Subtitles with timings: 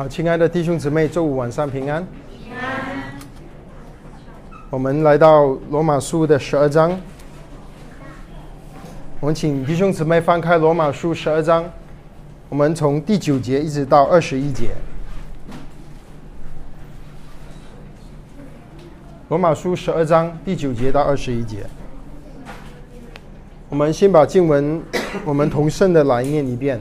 [0.00, 2.02] 好，亲爱的弟兄姊妹，周五晚上平安。
[2.32, 3.12] 平安。
[4.70, 6.98] 我们来到罗马书的十二章。
[9.20, 11.70] 我们请弟兄姊妹翻开罗马书十二章，
[12.48, 14.70] 我们从第九节一直到二十一节。
[19.28, 21.66] 罗马书十二章第九节到二十一节。
[23.68, 24.82] 我们先把经文，
[25.26, 26.80] 我们同声的来念一遍。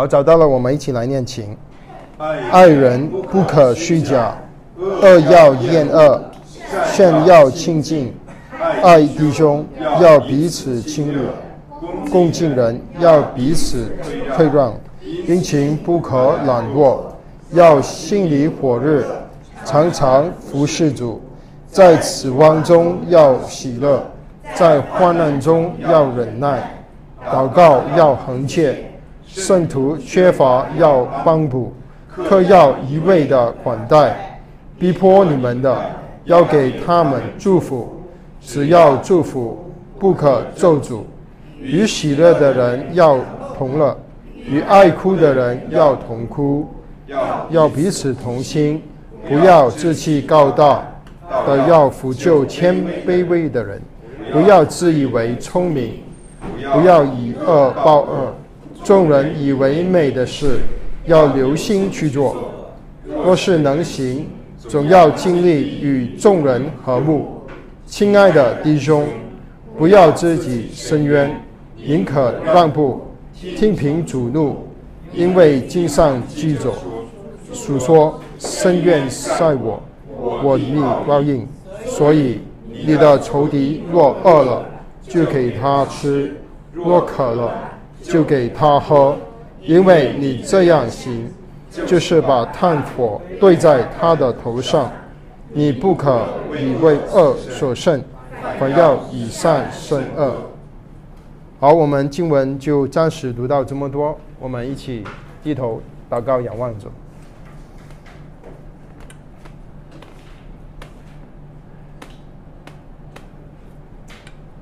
[0.00, 1.54] 好，找到了，我们一起来念情。
[2.50, 4.34] 爱人不可虚假，
[4.78, 6.22] 恶要厌恶，
[6.86, 8.10] 善要亲近。
[8.82, 9.62] 爱弟兄
[10.00, 11.24] 要彼此亲热，
[12.10, 13.94] 共敬人要彼此
[14.34, 14.72] 退让。
[15.26, 17.00] 殷勤不可懒惰，
[17.50, 19.04] 要心里火热，
[19.66, 21.20] 常常服侍主。
[21.70, 24.02] 在此光中要喜乐，
[24.54, 26.74] 在患难中要忍耐，
[27.30, 28.86] 祷告要恒切。
[29.32, 31.72] 圣徒缺乏要帮补，
[32.08, 34.40] 客要一味的款待，
[34.76, 35.80] 逼迫你们的
[36.24, 37.88] 要给他们祝福，
[38.40, 41.02] 只要祝福，不可咒诅。
[41.60, 43.18] 与喜乐的人要
[43.56, 43.96] 同乐，
[44.34, 46.66] 与爱哭的人要同哭，
[47.50, 48.82] 要彼此同心，
[49.28, 50.82] 不要志气高大，
[51.46, 52.74] 的要扶救谦
[53.06, 53.80] 卑微的人，
[54.32, 56.02] 不要自以为聪明，
[56.72, 58.34] 不要以恶报恶。
[58.82, 60.58] 众人以为美的事，
[61.06, 62.34] 要留心去做；
[63.06, 64.26] 若是能行，
[64.58, 67.42] 总要尽力与众人和睦。
[67.86, 69.06] 亲爱的弟兄，
[69.76, 71.30] 不要自己伸冤，
[71.76, 73.00] 宁可让步，
[73.56, 74.56] 听凭主怒，
[75.12, 76.72] 因为经上记着，
[77.52, 79.82] 数说深怨在我，
[80.42, 81.46] 我必报应。
[81.86, 82.40] 所以
[82.86, 84.66] 你的仇敌若饿了，
[85.08, 86.30] 就给他吃；
[86.72, 87.52] 若渴了，
[88.02, 89.16] 就给他喝，
[89.62, 91.30] 因为你这样行，
[91.86, 94.90] 就是把炭火对在他的头上。
[95.52, 98.00] 你不可以为恶所胜，
[98.56, 100.32] 反要以善胜恶。
[101.58, 104.16] 好，我们经文就暂时读到这么多。
[104.38, 105.04] 我们一起
[105.42, 106.86] 低头祷告，仰望着。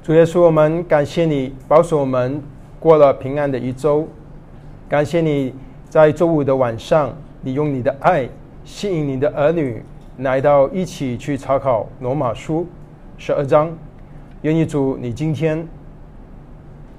[0.03, 2.43] 主耶稣，我们感谢你保守我们。
[2.81, 4.07] 过了平安的一周，
[4.89, 5.53] 感谢你
[5.89, 8.29] 在周五的晚上，你用你的爱
[8.65, 9.83] 吸引你的儿女
[10.19, 12.67] 来到一起去查考罗马书
[13.17, 13.77] 十二章。
[14.43, 15.67] 愿意主你今天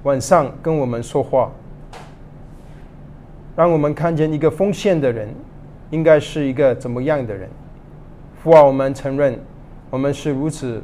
[0.02, 1.50] 晚上跟我们说话，
[3.56, 5.28] 让我们看见一个奉献的人
[5.88, 7.48] 应该是一个怎么样的人。
[8.42, 9.38] 父啊，我们承认
[9.88, 10.82] 我们是如此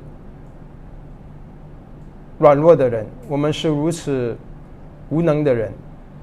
[2.38, 4.34] 软弱的人，我们是如此。
[5.08, 5.72] 无能的人，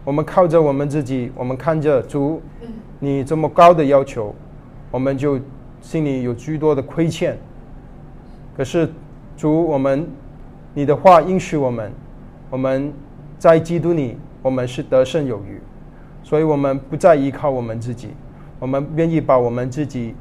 [0.04, 2.42] 我们靠着我们自己，我们看着主，
[3.00, 4.36] 你这么高的要求，
[4.92, 5.40] 我们就
[5.82, 7.38] 心里有诸多的亏欠。
[8.56, 8.90] 可是
[9.38, 10.08] 主，我们
[10.74, 11.92] 你的话应许我们，
[12.50, 12.92] 我们
[13.40, 15.62] 在基督里，我们是得胜有余，
[16.22, 18.10] 所以我们不再依靠我们自己，
[18.60, 20.14] 我们愿意把我们自己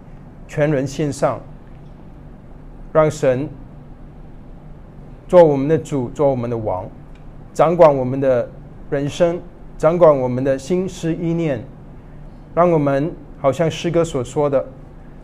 [0.47, 1.41] 全人献上，
[2.93, 3.49] 让神
[5.27, 6.87] 做我们的主，做我们的王。
[7.55, 8.49] 掌管我们的
[8.91, 9.41] 人生，
[9.77, 11.63] 掌管我们的心思意念，
[12.55, 14.65] 让我们好像诗歌所说的，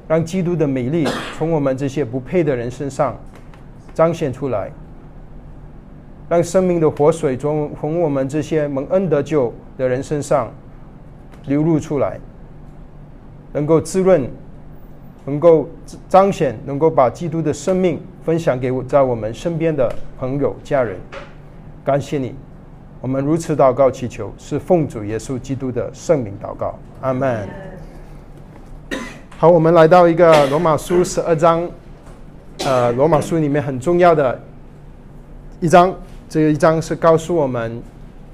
[0.07, 1.07] 让基督的美丽
[1.39, 3.17] 从我们这些不配的人身上
[3.95, 4.71] 彰显出来，
[6.29, 10.53] 让生命的活水从从我们这些蒙恩得救的人身上
[11.47, 12.21] 流露出来，
[13.55, 14.29] 能够滋润，
[15.25, 15.67] 能够
[16.09, 20.99] 彰显，能够把基督的生命分享给在我们身边的朋友家人。
[21.85, 22.35] 感谢你，
[23.01, 27.49] 我们如此祷告祈求，是奉主耶稣基督的圣名祷告，阿门。
[29.37, 31.69] 好，我们来到一个罗马书十二章，
[32.65, 34.39] 呃，罗马书里面很重要的
[35.61, 35.95] 一章，
[36.29, 37.81] 这一章是告诉我们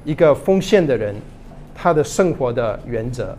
[0.05, 1.15] 一个奉献的人
[1.75, 3.37] 他的生活的原则。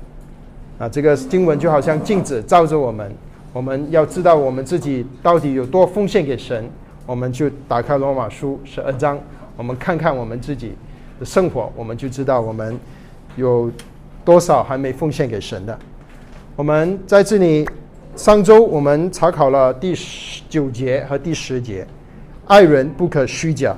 [0.77, 3.11] 啊，这个经文就好像镜子照着我们，
[3.51, 6.69] 我们要知道我们自己到底有多奉献给神，
[7.05, 9.17] 我们就打开罗马书十二章。
[9.57, 10.73] 我们看看我们自己
[11.19, 12.77] 的生活，我们就知道我们
[13.35, 13.71] 有
[14.23, 15.77] 多少还没奉献给神的。
[16.55, 17.67] 我们在这里，
[18.15, 21.85] 上周我们查考了第十九节和第十节：
[22.45, 23.75] 爱人不可虚假，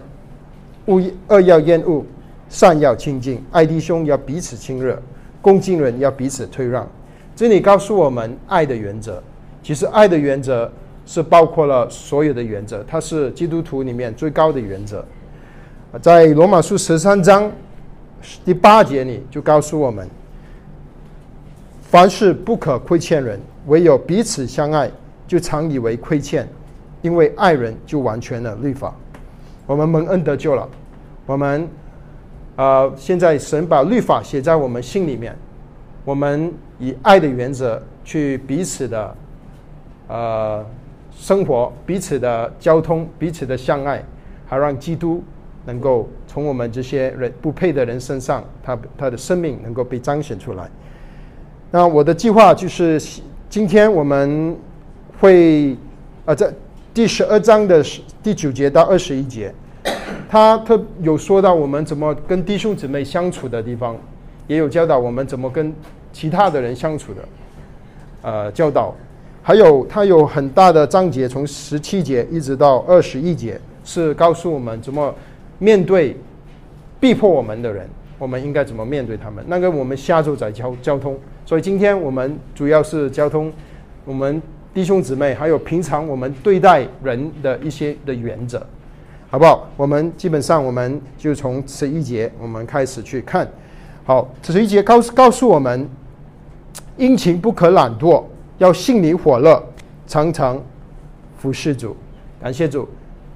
[0.86, 2.06] 恶恶要厌恶，
[2.50, 5.02] 善要亲近，爱弟兄要彼此亲热，
[5.42, 6.88] 恭敬人要彼此退让。
[7.36, 9.22] 这里告诉我们爱的原则。
[9.62, 10.72] 其实爱的原则
[11.06, 15.06] 是包括了所有的原则，它是基督徒里面最高的原则。
[16.02, 17.50] 在罗马书十三章，
[18.44, 20.08] 第八节里就告诉我们，
[21.82, 24.92] 凡事不可亏欠人，唯有彼此相爱，
[25.26, 26.48] 就常以为亏欠，
[27.02, 28.94] 因为爱人就完全了律法。
[29.66, 30.68] 我们蒙恩得救了，
[31.26, 31.68] 我们
[32.58, 35.36] 呃，现在神把律法写在我们心里面，
[36.04, 39.16] 我们以爱的原则去彼此的
[40.10, 40.66] 呃
[41.16, 44.04] 生活，彼此的交通，彼此的相爱，
[44.46, 45.24] 还让基督。
[45.68, 50.70] 能够从我们这些人不配的人身上，他他的生命能够被彰显出来。
[51.70, 52.98] 那我的计划就是，
[53.50, 54.56] 今天我们
[55.20, 55.76] 会
[56.26, 56.50] 啊，在
[56.94, 57.84] 第十二章的
[58.24, 59.54] 第九节到二十一节，
[60.30, 63.98] 他特有说到我们怎么跟弟兄姊妹相处的地方，
[64.48, 65.76] 也有教导我们怎么跟
[66.14, 67.22] 其他的人相处的，
[68.22, 68.96] 呃，教导。
[69.44, 75.14] 还有他有很大的章节，从十七节一直到二十一节，是告诉我们怎么。
[75.60, 76.16] 面对
[77.00, 77.88] 逼迫我们的人，
[78.18, 79.44] 我们应该怎么面对他们？
[79.48, 81.18] 那个我们下周再交交通。
[81.46, 83.52] 所以今天我们主要是交通
[84.04, 84.42] 我们
[84.74, 88.66] 弟兄姊妹，还有平常我们对待人的一些的原则，
[89.30, 89.70] 好不好？
[89.78, 93.48] 我们基本上我们就从十一节我们开始去看。
[94.06, 95.88] 好，十一节告告诉我们，
[96.98, 98.24] 殷勤不可懒惰，
[98.58, 99.64] 要心里火热，
[100.06, 100.62] 常常
[101.38, 101.96] 服侍主。
[102.42, 102.88] 感谢主。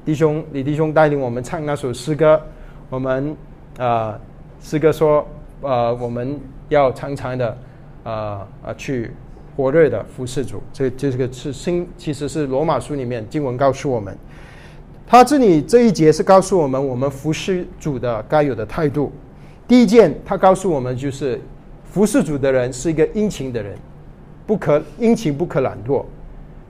[0.04, 2.42] 弟兄，李弟兄带领我们唱那首诗歌。
[2.90, 3.36] 我们
[3.78, 4.20] 啊，
[4.60, 5.28] 诗歌说，
[5.62, 6.40] 呃，我们
[6.70, 7.58] 要常常的
[8.04, 9.12] 啊啊去
[9.56, 10.62] 火热的服侍主。
[10.74, 14.18] 这这个是新，其实是罗马书里面经文告诉我们。
[15.06, 19.12] 他这里这一节是告诉我们，我们服侍主的该有的态度。
[19.68, 21.40] 第一件，他告诉我们就是
[21.86, 23.78] 服侍主的人是一个殷勤的人，
[24.48, 26.04] 不可殷勤不可懒惰。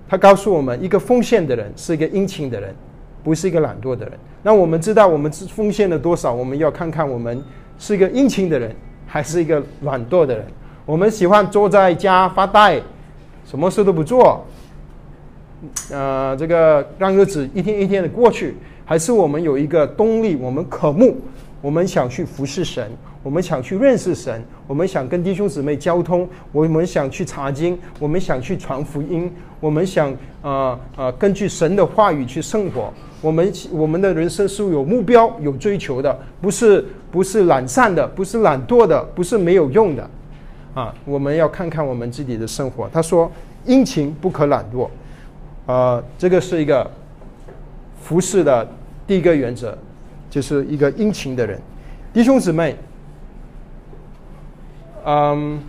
[0.09, 2.75] 他告诉我们，一个奉献的人是一个殷勤的人。
[3.23, 4.13] 不是一个懒惰的人。
[4.44, 7.44] 那我们知道我们奉献了多少，我们要看看我们
[7.77, 8.75] 是一个殷勤的人，
[9.06, 10.45] 还是一个懒惰的人。
[10.85, 12.81] 我们喜欢坐在家发呆，
[13.45, 14.45] 什么事都不做，
[15.91, 21.17] 呃，这个让日子一天一天的过去，还是我们有一个动力，我们渴慕，
[21.62, 22.91] 我们想去服侍神。
[23.24, 32.91] 我们想去认识神，我们想跟弟兄姊妹交通，我们想去查经，我们想去传福音，我们想啊啊根据神的话语去生活。
[33.21, 40.09] 我们我们的人生是有目标、有追求的，不是不是懒散的，不是懒惰的，不是没有用的。
[40.73, 42.89] 啊，我们要看看我们自己的生活。
[42.91, 43.31] 他说
[43.65, 44.89] ：“殷勤不可懒惰。”
[45.71, 46.89] 啊，这个是一个
[48.01, 48.68] 服侍的
[49.06, 49.77] 第一个原则，
[50.29, 51.59] 就是一个殷勤的人，
[52.12, 52.75] 弟兄姊妹。
[55.06, 55.59] 嗯，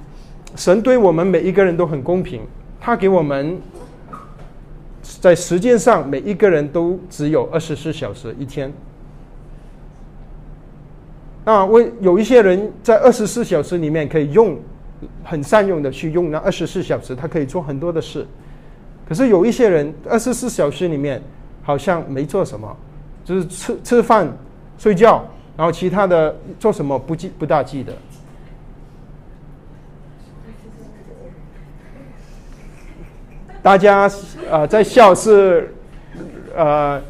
[0.56, 2.40] 神对我们每一个人都很公平，
[2.81, 3.60] 他给我们
[5.22, 8.72] 在时间上每一个人都只有二十四小时一天。
[11.44, 14.58] 那为有一些人在二十四小时里面可以用
[15.22, 18.26] 很善用的去用那二十四小时，他可以做很多的事。
[19.08, 21.22] 可是有一些人二十四小时里面
[21.62, 22.76] 好像没做什么，
[23.24, 24.26] 就是吃吃饭、
[24.76, 25.24] 睡觉，
[25.56, 27.92] 然后其他的做什么不记不大记得。
[33.62, 34.10] 大家
[34.50, 35.72] 呃，在笑是，
[36.56, 37.00] 呃，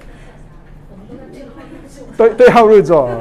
[2.17, 3.17] 对对号入座啊。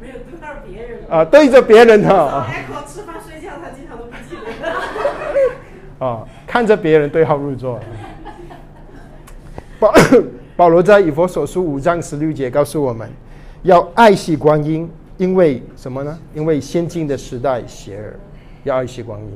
[0.00, 0.98] 没有对着别人。
[1.08, 2.46] 啊，对着别人的。
[2.88, 6.04] 吃饭睡觉，他经常都不记得。
[6.04, 7.78] 啊，看着别人对号入座。
[9.78, 9.94] 保
[10.56, 13.08] 保罗在以佛所书五章十六节告诉我们，
[13.62, 16.18] 要爱惜光阴，因为什么呢？
[16.34, 18.12] 因为先进的时代邪恶，
[18.64, 19.30] 要爱惜光阴。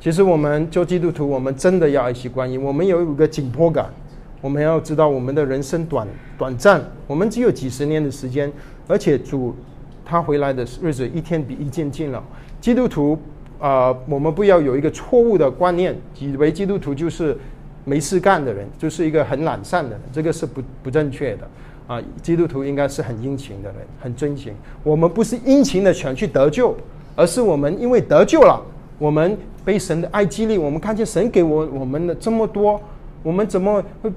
[0.00, 2.62] 其实我们做基督徒，我们真的要爱惜观音。
[2.62, 3.92] 我们有一个紧迫感，
[4.40, 6.06] 我们要知道我们的人生短
[6.38, 8.50] 短暂，我们只有几十年的时间，
[8.86, 9.56] 而且主
[10.04, 12.22] 他回来的日子一天比一天近了。
[12.60, 13.18] 基督徒
[13.58, 17.36] 啊，我们不要有一个错误的观念，以为基督徒就是
[17.84, 21.48] 没事干的人，就是一个很懒散的人，这个是不不正确的
[21.88, 22.00] 啊。
[22.22, 24.54] 基督徒应该是很殷勤的人，很真情。
[24.84, 26.76] 我们不是殷勤的想去得救，
[27.16, 28.62] 而是我们因为得救了。
[28.98, 32.80] 我们被神的爱激励，我们看见神给我我们的这么多，
[33.22, 34.12] 我们怎么会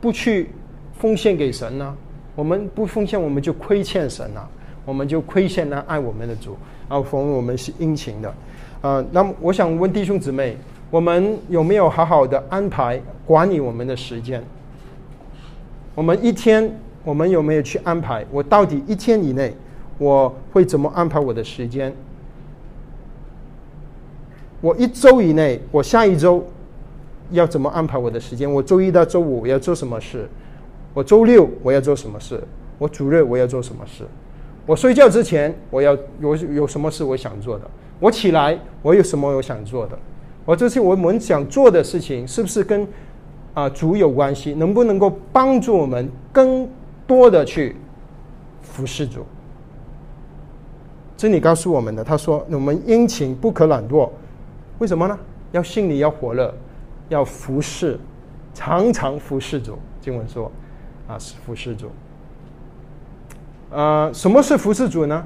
[0.00, 0.50] 不去
[0.98, 1.94] 奉献给神呢？
[2.34, 4.48] 我们不奉献，我们就亏欠神了，
[4.84, 6.56] 我们就亏欠那爱我们的主。
[6.88, 8.34] 然后，我们是殷勤的，
[8.82, 10.56] 啊，那么我想问弟兄姊妹，
[10.90, 14.42] 我们有没有好好的安排管理我们的时间？
[15.94, 16.70] 我们一天，
[17.04, 18.26] 我们有没有去安排？
[18.30, 19.54] 我到底一天以内，
[19.96, 21.94] 我会怎么安排我的时间？
[24.64, 26.42] 我一周以内，我下一周
[27.32, 28.50] 要怎么安排我的时间？
[28.50, 30.26] 我周一到周五我要做什么事？
[30.94, 32.42] 我周六我要做什么事？
[32.78, 34.04] 我主日我要做什么事？
[34.64, 37.70] 我睡觉之前，我要有有什么事我想做的？
[38.00, 39.98] 我起来，我有什么我想做的？
[40.46, 42.88] 我这些我们想做的事情，是不是跟
[43.52, 44.54] 啊主有关系？
[44.54, 46.66] 能不能够帮助我们更
[47.06, 47.76] 多的去
[48.62, 49.26] 服侍主？
[51.18, 54.08] 这里告诉我们的，他说：我们殷勤不可懒惰，
[54.84, 55.18] 为什么呢？
[55.52, 56.54] 要心里要火热，
[57.08, 57.98] 要服侍，
[58.52, 59.78] 常常服侍主。
[59.98, 60.52] 经文说，
[61.08, 61.90] 啊，是服侍主。
[63.70, 65.24] 呃，什么是服侍主呢？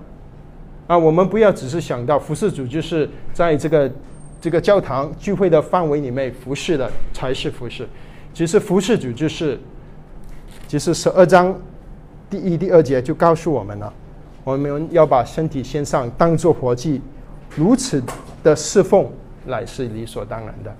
[0.86, 3.90] 啊，我们不要只是想到服侍主就是在这个
[4.40, 7.84] 这个教堂聚会的范围里面服侍的才是服侍。
[8.32, 9.58] 其实服侍主就是，
[10.68, 11.52] 其实十二章
[12.30, 13.92] 第一、第二节就告诉我们了，
[14.44, 17.00] 我们要把身体献上，当做活祭，
[17.56, 18.00] 如此
[18.44, 19.10] 的侍奉
[19.48, 20.72] 乃是理所当然的。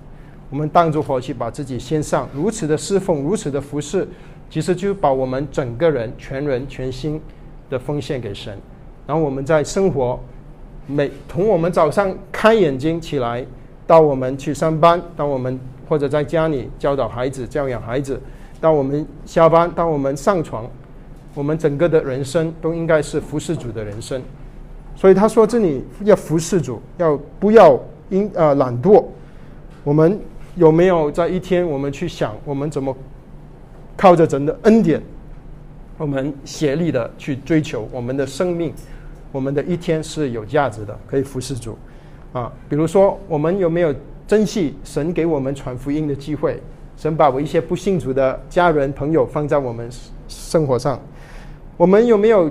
[0.49, 4.07] 我们当着火去，把自己献上，如此的侍奉，如此的服侍，
[4.49, 7.19] 其实就把我们整个人全人全心。
[7.69, 8.57] 的奉献给神，
[9.05, 10.19] 然后我们在生活，
[10.87, 13.45] 每从我们早上开眼睛起来，
[13.85, 18.19] 到我们去上班，到我们或者在家里教导孩子、教养孩子，
[18.59, 20.67] 到我们下班，到我们上床，
[21.35, 24.19] 我们整个的人生都应该是服侍主的人生。
[24.95, 27.79] 所以他说这里要服侍主，要不要
[28.09, 29.03] 因呃懒惰？
[29.83, 30.19] 我们
[30.55, 32.95] 有没有在一天我们去想，我们怎么
[33.95, 35.01] 靠着神的恩典？
[35.97, 38.73] 我们协力的去追求我们的生命，
[39.31, 41.77] 我们的一天是有价值的，可以服侍主，
[42.31, 43.93] 啊，比如说我们有没有
[44.25, 46.61] 珍惜神给我们传福音的机会？
[46.95, 49.89] 神把我一些不信主的家人朋友放在我们
[50.27, 50.99] 生活上，
[51.77, 52.49] 我们有没有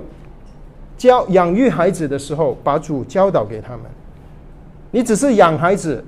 [0.96, 3.82] 教养育孩子的时候把主教导给他们？
[4.90, 6.04] 你只是养孩子，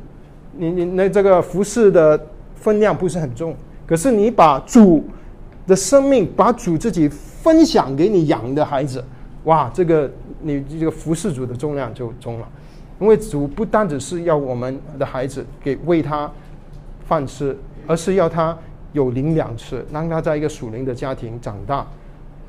[0.53, 3.55] 你你那这个服侍的分量不是很重，
[3.87, 5.05] 可是你把主
[5.67, 7.11] 的生命，把主自己。
[7.41, 9.03] 分享给你养的孩子，
[9.45, 10.11] 哇，这个
[10.43, 12.47] 你这个服侍主的重量就重了，
[13.01, 16.31] 因为主不单只是要我们的孩子给喂他
[17.09, 17.57] 饭吃，
[17.87, 18.55] 而是要他
[18.93, 21.87] 有灵粮吃，让他在一个属灵的家庭长大，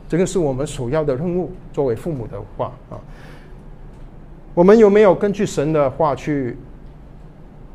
[0.09, 1.50] 这个是我们首要的任务。
[1.71, 3.00] 作为父母的话啊，
[4.53, 6.58] 我们有没有根据神的话去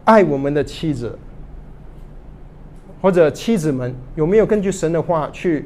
[0.04, 1.18] 爱我们的妻子，
[3.00, 5.64] 或者妻子们有没有根据神的话去？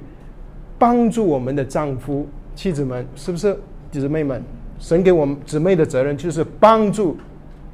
[0.78, 3.54] 帮助我们的丈夫、妻子们，是不是
[3.92, 4.42] 姊妹们？
[4.78, 7.18] 神给我们姊妹的责任就是帮助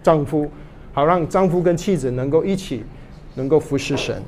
[0.02, 0.50] 丈夫，
[0.92, 2.82] 好让丈夫跟妻子能够一起，
[3.36, 4.20] 能够服侍神。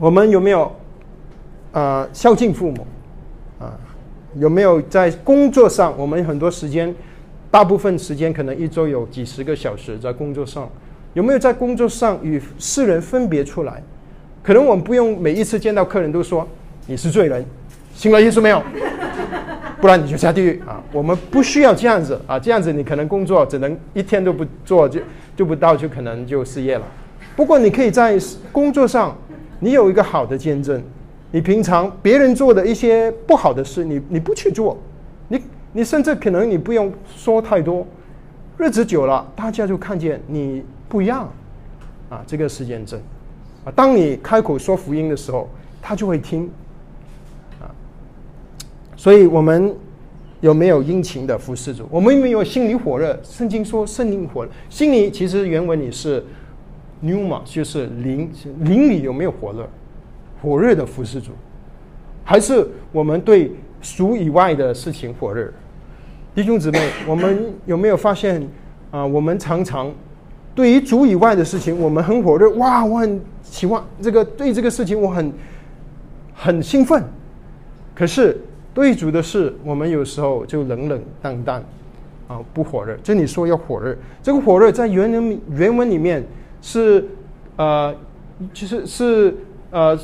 [0.00, 0.72] 我们有没有
[1.70, 2.84] 啊孝敬父母
[3.60, 3.78] 啊？
[4.34, 5.94] 有没有在工作上？
[5.96, 6.92] 我们很多时间，
[7.54, 10.68] 大部分时间可能一周有几十个小时在工作上，
[11.12, 13.80] 有没有在工作上与世人分别出来？
[14.42, 16.44] 可能我们不用每一次见到客人都说。
[16.88, 17.46] 你是罪人，
[17.94, 18.60] 信了耶稣没有？
[19.80, 20.82] 不然你就下地狱啊！
[20.92, 25.00] 我们不需要这样子啊，这样子你可能工作只能一天都不做，就
[25.36, 26.84] 就不到，就可能就失业了。
[27.36, 28.18] 不过你可以在
[28.50, 29.16] 工作上，
[29.60, 30.82] 你有一个好的见证。
[31.30, 34.76] 你平常别人做的一些不好的事，你你不去做，
[35.76, 37.84] 你甚至可能你不用说太多，
[38.56, 41.28] 日子久了，大家就看见你不一样
[42.08, 42.22] 啊。
[42.28, 42.98] 这个是验证
[43.64, 43.72] 啊。
[43.74, 45.50] 当你开口说福音的时候，
[45.82, 46.48] 他就会听。
[47.60, 47.66] 啊
[48.96, 49.74] 所以，我们
[50.40, 51.86] 有没有殷勤的服侍主？
[51.90, 53.18] 我们有没有心里火热？
[53.24, 56.24] 圣经说，圣灵火热，心里其实原文你是
[57.02, 59.68] “pneuma”，就是灵，灵里有没有火热？
[60.40, 61.32] 火热的服侍主，
[62.22, 63.52] 还是我们对
[63.82, 65.52] 属以外的事情火热？
[66.34, 68.46] 弟兄姊妹， 我们有没有发现
[68.90, 69.04] 啊？
[69.04, 69.92] 我们常常
[70.54, 72.50] 对于主以外的事情，我们很火热。
[72.56, 75.32] 哇，我很喜欢这个，对这个事情我很
[76.34, 77.02] 很兴奋。
[77.94, 78.40] 可是。
[78.74, 81.62] 对主的事，我们有时候就冷冷淡淡，
[82.26, 82.98] 啊，不火热。
[83.04, 86.24] 这里说要火热，这个火热在原文原文里面
[86.60, 87.06] 是，
[87.54, 87.94] 呃，
[88.52, 89.32] 其实是
[89.70, 89.96] 呃，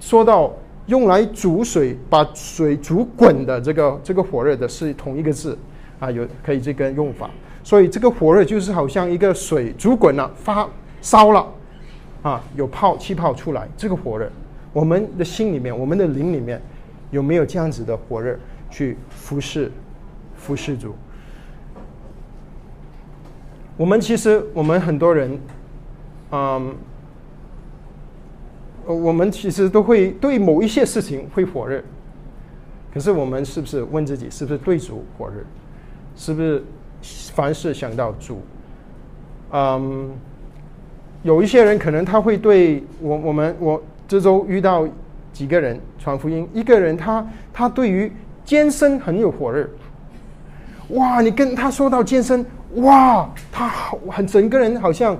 [0.00, 0.52] 说到
[0.86, 5.56] 用来煮水，把水煮滚的这个这个火热的是同一个字，
[5.98, 7.30] 啊，有可以这个用法。
[7.62, 10.68] 所以这个火热就是好像一个水煮滚了，发
[11.00, 11.46] 烧了，
[12.22, 14.30] 啊，有泡气泡出来，这个火热，
[14.72, 16.60] 我们的心里面，我们的灵里面。
[17.10, 18.36] 有没有这样子的火热
[18.68, 19.70] 去服侍、
[20.36, 20.92] 服侍主？
[23.76, 25.38] 我们其实，我们很多人，
[26.32, 26.74] 嗯，
[28.86, 31.82] 呃我们其实都会对某一些事情会火热。
[32.92, 35.42] 可是，我们是不是问自己，是不是对主火热？
[36.16, 36.62] 是不是
[37.02, 38.40] 凡事想到主？
[39.52, 40.10] 嗯，
[41.22, 44.86] 有一些人可能他会对我，我们我这周遇到。
[45.34, 48.12] 几个人传福音，一个人他他对于
[48.44, 49.68] 健身很有火热，
[50.90, 55.18] 哇，你跟他说到健身，哇，他好很整个人好像，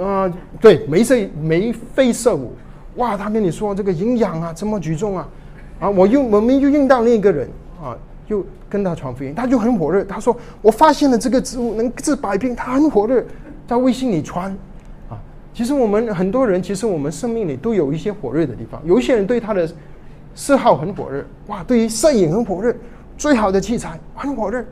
[0.00, 2.52] 啊，对，眉色眉飞色舞，
[2.96, 5.28] 哇，他跟你说这个营养啊，怎么举重啊，
[5.80, 7.48] 啊，我用我们又用到另一个人
[7.82, 7.96] 啊，
[8.28, 13.24] 又跟他传福音，他就很火热，他说我发现了这个植物能治百病，他很火热，
[13.66, 14.50] 在微信里传，
[15.08, 15.18] 啊，
[15.52, 19.68] 其实我们很多人，其实我们生命里都有一些火热的地方，有一些人对他的
[20.34, 22.74] 嗜好很火热，哇，对于摄影很火热。
[23.18, 24.64] 最好的器材很火热，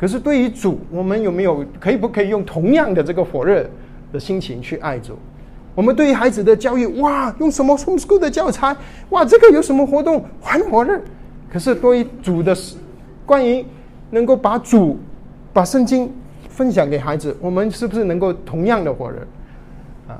[0.00, 3.64] 可是对于主，我们有没有可以不可以用同样的这个火热
[4.12, 5.14] 的心情去爱主？
[5.74, 8.76] 我们对于孩子的教育，哇，用什么 homeschool 的教材？
[9.10, 11.00] 哇，这个有什么活动很火热？
[11.50, 12.56] 可是对于主的
[13.24, 13.64] 关于
[14.10, 14.98] 能够把主
[15.52, 16.12] 把圣经
[16.48, 19.18] 分享给孩子，我们是不是能够同样的火热？
[20.08, 20.18] 啊，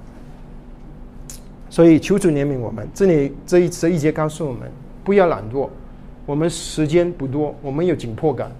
[1.68, 2.87] 所以求主怜悯我们。
[2.95, 4.71] 这里这一这一节告诉我们，
[5.02, 5.68] 不要懒惰。
[6.25, 8.52] 我们时间不多，我们有紧迫感，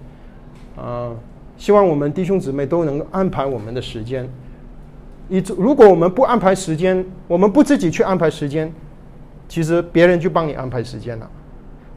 [0.75, 1.11] 啊，
[1.55, 4.27] 希望我们弟兄姊妹都能安排我们的时间。
[5.29, 8.71] 一如果我们不安排时间，我们不自己去安排时间，
[9.47, 11.29] 其实别人就帮你安排时间了，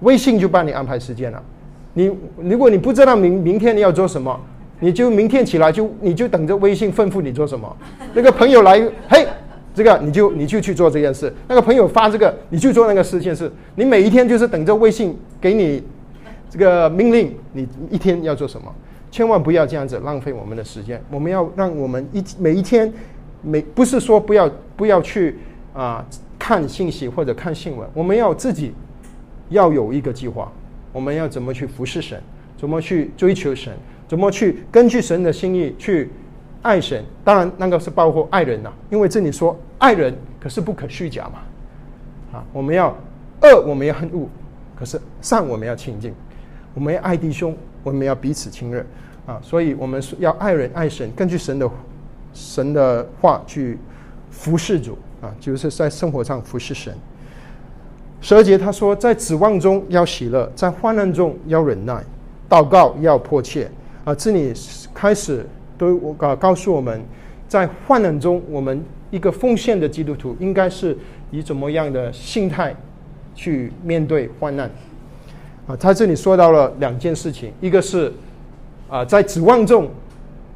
[0.01, 1.43] 微信就帮你安排时间了。
[1.95, 4.39] 你如果你不知道明明天你要做什么，
[4.81, 7.77] 你就明天起来就你就等着微信吩咐你做什么。
[8.15, 9.27] 那个朋友来，嘿。
[9.75, 15.83] 这个你就你就去做这件事，那个朋友发这个你去做那个事件事，你每一天就是等着微信给你
[16.51, 18.71] 这个命令，你一天要做什么？
[19.11, 21.03] 千万不要这样子浪费我们的时间。
[21.11, 22.93] 我们要让我们一每一天
[23.43, 25.37] 每不是说不要不要去
[25.75, 26.05] 啊
[26.39, 28.73] 看信息或者看新闻，我们要自己
[29.51, 30.51] 要有一个计划，
[30.93, 32.21] 我们要怎么去服侍神，
[32.57, 33.73] 怎么去追求神，
[34.09, 36.11] 怎么去根据神的心意去。
[36.63, 42.39] 爱神，当然那个是包括爱人呐，因为这里说爱人，可是不可虚假嘛。
[42.39, 42.97] 啊，我们要
[43.41, 44.29] 恶，我们要恨恶，
[44.77, 46.15] 可是善我们要亲近，
[46.73, 48.87] 我们要爱弟兄，我们要彼此亲热
[49.27, 49.41] 啊。
[49.43, 51.69] 所以我们要爱人爱神，根据神的
[52.33, 53.79] 神的话去
[54.31, 56.95] 服侍主啊，就是在生活上服侍神。
[58.21, 62.03] 十二节他说，在指望中要喜乐，在患难中要忍耐，
[62.49, 63.71] 祷告要迫切
[64.05, 64.15] 啊。
[64.15, 64.53] 这里
[64.95, 65.47] 开始。
[65.79, 67.03] 都我告告诉我们，
[67.49, 70.97] 在患难中，我们一个奉献的基督徒应该是
[71.33, 72.73] 以怎么样的心态
[73.35, 74.71] 去面对患难？
[75.67, 78.13] 啊，他这里说到了两件事情，一个是
[78.89, 79.91] 啊在指望中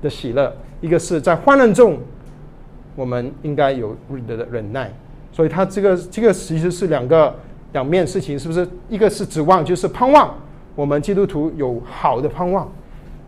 [0.00, 1.98] 的喜乐，一个是在患难中，
[2.94, 4.92] 我们应该有的忍耐。
[5.32, 7.34] 所以，他这个这个其实是两个
[7.72, 8.66] 两面事情，是不是？
[8.88, 10.34] 一个是指望，就是盼望
[10.74, 12.66] 我们基督徒有好的盼望；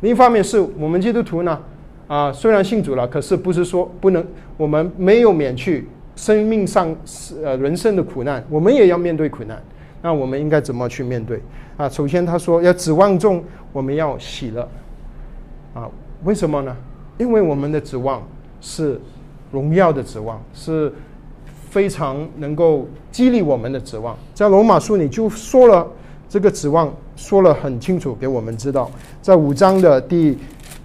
[0.01, 1.59] 另一方面是我们基督徒呢。
[2.07, 6.97] 啊，虽然信主了，可是不是说不能，我们没有免去生命上
[7.45, 9.63] 呃人生的苦难，我们也要面对苦难。
[10.01, 11.43] 那我们应该怎么去面对？
[11.77, 14.67] 啊，首先他说要指望中，我们要喜乐。
[15.75, 15.87] 啊，
[16.25, 16.75] 为什么呢？
[17.18, 18.22] 因为我们的指望
[18.61, 19.00] 是
[19.52, 20.92] 荣耀的指望，是
[21.70, 24.16] 非常能够激励我们的指望。
[24.35, 25.87] 在罗马书里就说了
[26.28, 30.38] 这个指望，说了很清楚给我们知道，在五章的第。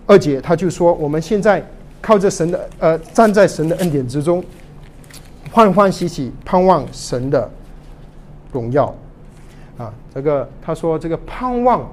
[0.05, 1.65] 二节他就说：“我们现在
[2.01, 4.43] 靠着神的呃，站在神的恩典之中，
[5.49, 7.49] 欢欢喜喜盼望神的
[8.51, 8.93] 荣耀。”
[9.79, 11.89] 啊，这个他说这个盼望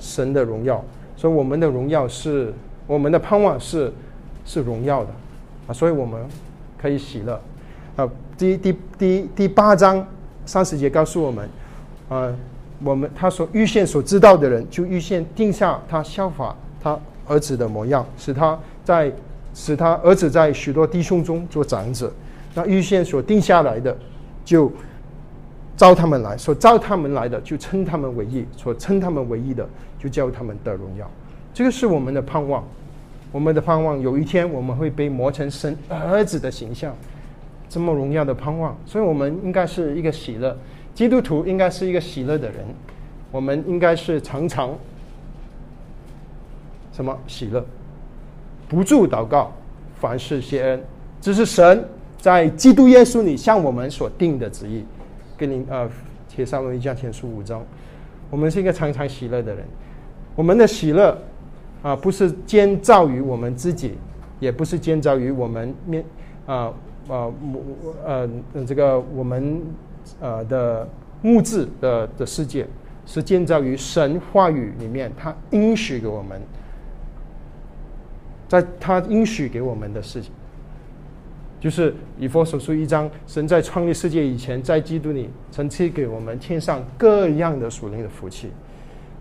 [0.00, 0.84] 神的荣耀，
[1.16, 2.52] 所以我们的荣耀是
[2.86, 3.92] 我们的盼望是
[4.44, 5.10] 是荣耀的
[5.68, 6.20] 啊，所以我们
[6.76, 7.40] 可以喜乐
[7.96, 8.08] 啊。
[8.36, 10.06] 第第第第八章
[10.46, 11.48] 三十节告诉我们，
[12.08, 12.32] 啊，
[12.82, 16.98] 我们他所预先所知道的人，就预先定下他效法他。
[17.26, 19.10] 儿子的模样，使他在
[19.54, 22.12] 使他儿子在许多弟兄中做长者。
[22.52, 23.96] 那预先所定下来的，
[24.44, 24.70] 就
[25.74, 29.66] 招他们来；所招他们来的，就称他们为义；所称他们为义的，
[29.98, 31.10] 就叫他们得荣耀。
[31.54, 32.62] 这个是我们的盼望。
[33.32, 36.94] 我们的盼望，有一天我们会被磨成神儿子的形象，
[37.68, 38.76] 这么荣耀的盼望。
[38.86, 40.56] 所以，我们应该是一个喜乐
[40.94, 42.64] 基督徒，应该是一个喜乐的人。
[43.32, 44.72] 我们应该是常常。
[46.92, 47.64] 什么喜乐？
[48.68, 49.52] 不住祷告，
[50.00, 50.84] 凡事谢恩，
[51.20, 51.84] 这是神
[52.18, 54.84] 在基督耶稣里向我们所定的旨意。
[55.36, 55.90] 跟您呃，
[56.28, 57.60] 铁上罗一加前书五章，
[58.30, 59.64] 我们是一个常常喜乐的人。
[60.36, 61.18] 我们的喜乐
[61.84, 63.98] 啊，不是建造于我们自己，
[64.40, 66.04] 也不是建造于我们面
[66.46, 66.72] 啊
[67.08, 67.30] 啊
[68.06, 68.28] 呃
[68.66, 69.62] 这个我们
[70.18, 70.88] 呃的
[71.24, 72.66] 物质的的世界，
[73.04, 76.40] 是建造于神话语里面，他应许给我们。
[78.46, 80.30] 在他应许给我们的事情，
[81.58, 88.50] 就是以佛所书一章，神在创立世界以前，在基督里曾赐给我们天上各样的属灵的福气。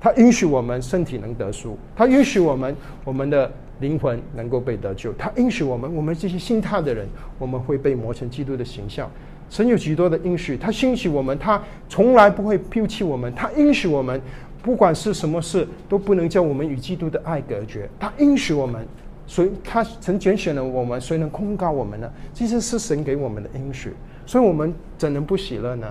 [0.04, 7.08] 他允许我们身体能得赎，他允许我们我们的灵魂能够被得救，他允许我们我们这些心态的人，
[7.39, 9.10] 我们会被磨成基督的形象。
[9.50, 14.20] 神有许多的应许，他兴许我们，他从来不会丢弃我们，他允许我们，
[14.62, 17.89] 不管是什么事都不能叫我们与基督的爱隔绝。
[17.98, 18.86] 他允许我们，
[19.26, 22.12] 所以他曾拣选了我们，谁能控告我们呢？
[22.34, 23.94] 这些是神给我们的应许，
[24.26, 25.88] 所以我们怎能不喜乐呢？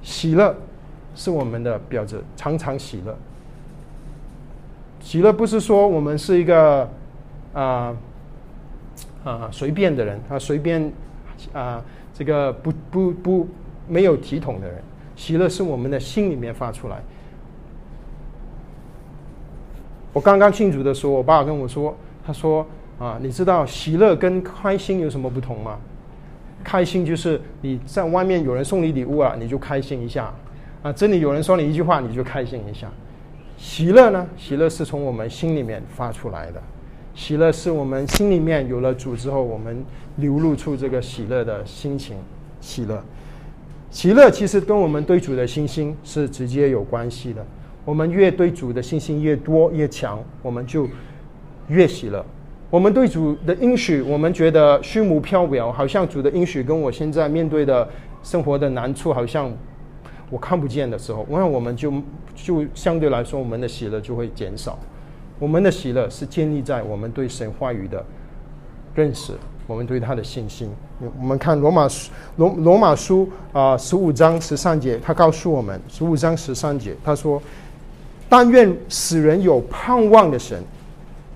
[0.00, 0.54] 喜乐
[1.14, 3.16] 是我们的标志，常常喜乐。
[5.00, 6.88] 喜乐不是说我们是一个
[7.54, 7.96] 啊
[9.24, 10.92] 啊随便的人，啊随便
[11.52, 11.82] 啊。
[12.12, 13.48] 这个不不不
[13.88, 14.82] 没有体统的人，
[15.16, 17.00] 喜乐是我们的心里面发出来。
[20.12, 21.96] 我刚刚庆祝的时候，我爸跟我说
[22.26, 22.66] ：“他说
[22.98, 25.78] 啊，你知道喜乐跟开心有什么不同吗？
[26.62, 30.30] 开心就是你在外面有人送你礼物啊，你就开心一下
[30.82, 32.90] 啊；这里有人说你一句话，你就开心一下。
[33.56, 34.26] 喜乐呢？
[34.36, 36.62] 喜乐是从我们心里面发出来的。”
[37.12, 39.84] 喜乐是我们心里面有了主之后，我们
[40.16, 42.16] 流露出这个喜乐的心情。
[42.60, 43.02] 喜乐，
[43.90, 47.44] 喜乐其实跟我们对主的信心是直接有关系的。
[47.84, 50.88] 我们越对主的信心越多越强，我们就
[51.68, 52.24] 越喜乐。
[52.70, 57.86] 我们对主的应许，我们觉得虚无缥缈，好像主的应许跟我现在面对的
[58.22, 59.52] 生活的难处好像
[60.30, 61.92] 我看不见的时候，那我们就
[62.36, 64.78] 就相对来说，我们的喜乐就会减少。
[65.40, 68.04] 我们的喜乐是建立在我们对神话语的
[68.94, 69.32] 认识，
[69.66, 70.70] 我们对他的信心。
[71.18, 77.42] 我们看罗马书罗罗马书啊十五章十三节，他告诉我们十五章十三节，他说
[78.28, 80.62] ：“但愿使人有盼望的神，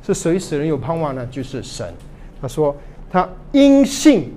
[0.02, 1.26] 是谁使人有盼望呢？
[1.33, 1.92] 就是神。”
[2.40, 2.76] 他说
[3.11, 4.33] ：“他因信，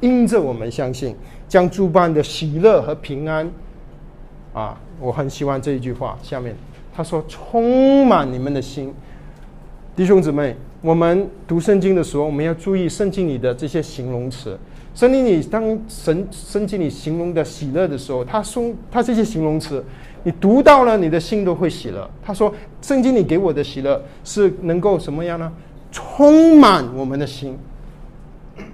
[0.00, 1.16] 因着我们相信，
[1.48, 3.50] 将诸般的喜乐和平安。”
[4.52, 6.56] 啊，我很喜欢这一句话，下面。
[6.92, 8.92] 他说：“充满你们的心，
[9.94, 14.58] 弟兄姊妹，我们读圣经的时候，我们要注意圣经里的这些形容词。
[14.92, 19.82] 圣经里当神圣经里形容的喜乐的时候，他说他这些形容词，
[20.24, 22.10] 你读到了，你的心都会喜乐。
[22.22, 25.50] 他说，圣经里给我的喜乐是能够什么样呢？
[25.92, 27.56] 充满我们的心。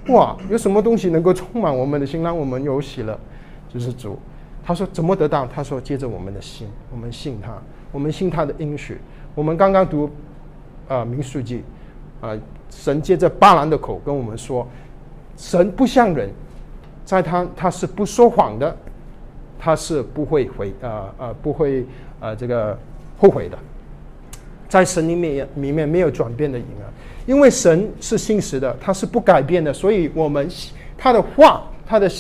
[0.09, 3.17] 哇，有什么东西能够充满我们的心，让我们有喜乐？
[3.73, 4.19] 就是主。
[4.67, 5.47] 他说怎么得到？
[5.47, 7.57] 他说接着我们的心，我们信他。”
[7.93, 8.99] 我们信他的应许。
[9.35, 10.11] 我们刚刚读
[10.89, 11.63] 啊民数记
[12.21, 12.37] 啊，
[12.69, 14.67] 神借着巴兰的口跟我们说，
[15.37, 16.29] 神不像人，
[17.05, 18.77] 在他他是不说谎的，
[19.59, 21.87] 他是不会悔啊啊不会
[22.21, 22.77] 啊这个
[23.17, 23.57] 后悔的，
[24.69, 26.91] 在神里面里面没有转变的影啊，
[27.25, 30.47] 因为神是信实的，他是不改变的，所以我们
[30.99, 32.11] 他的话他的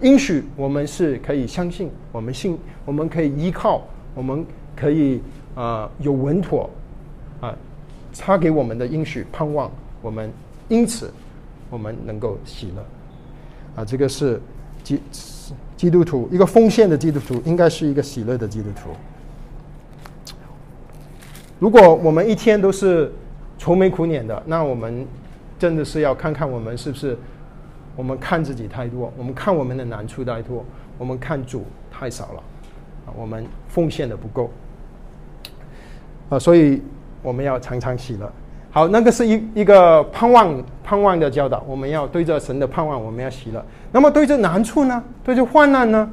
[0.00, 3.82] 应许我们是可以相信，我们信我们可以依靠
[4.14, 4.44] 我们。
[4.76, 5.20] 可以
[5.54, 6.70] 啊，有稳妥
[7.38, 7.54] 啊，
[8.18, 10.32] 他给我们的应许盼望，我们
[10.68, 11.12] 因此
[11.68, 12.82] 我们能够喜乐
[13.76, 13.84] 啊。
[13.84, 14.40] 这个是
[14.82, 14.98] 基
[15.76, 18.88] 基督徒一个奉献的基督徒，应该是一个喜乐的基督徒。
[21.58, 23.12] 如果我们一天都是
[23.58, 25.06] 愁眉苦脸的，那我们
[25.58, 27.18] 真的是要看看我们是不是
[27.96, 30.64] 我们看自己太多，我们看我们的难处太多，
[30.96, 32.42] 我们看主太少了，
[33.16, 34.50] 我们奉献的不够。
[36.30, 36.80] 啊，所以
[37.22, 38.30] 我们要常常喜乐。
[38.70, 41.62] 好，那个是一一个盼望盼望的教导。
[41.66, 43.62] 我们要对着神的盼望，我们要喜乐。
[43.90, 45.02] 那么对着难处呢？
[45.24, 46.08] 对着患难呢？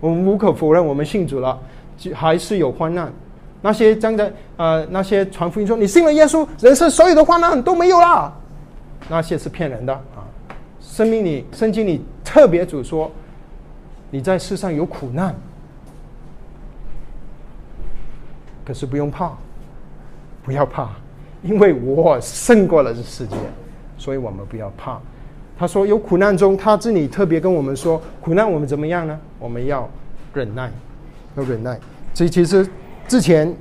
[0.00, 1.56] 我们无可否认，我们信主了，
[1.96, 3.10] 就还是有患难。
[3.60, 8.36] 那些站在呃那些传福音说你信了耶稣，人生所有的患难都没有了，
[9.08, 10.00] 那些是骗人的！
[10.82, 13.10] 生命里圣经里特别主说，
[14.10, 15.34] 你在世上有苦难，
[18.66, 19.32] 可是不用怕。
[20.44, 20.90] 不要怕，
[21.40, 23.36] 因为我胜过了这世界，
[23.96, 25.00] 所以我们不要怕。
[25.56, 29.16] 他说有苦难中，他这里特别跟我们说，苦难我们怎么样呢？
[29.38, 29.88] 我们要
[30.34, 30.68] 忍耐，
[31.36, 31.78] 要忍耐。
[32.12, 32.68] 所以其实
[33.06, 33.54] 之前，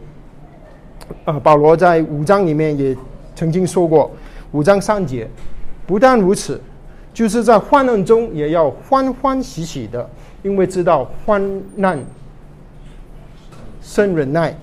[1.24, 2.98] 啊，保罗在五章里面也
[3.36, 4.10] 曾经说过，
[4.52, 5.30] 五章三节，
[5.86, 6.60] 不但如此，
[7.14, 10.10] 就是在患难中也要欢欢喜喜的，
[10.44, 11.42] 因为知道患
[11.76, 12.00] 难
[13.82, 14.56] 生忍耐。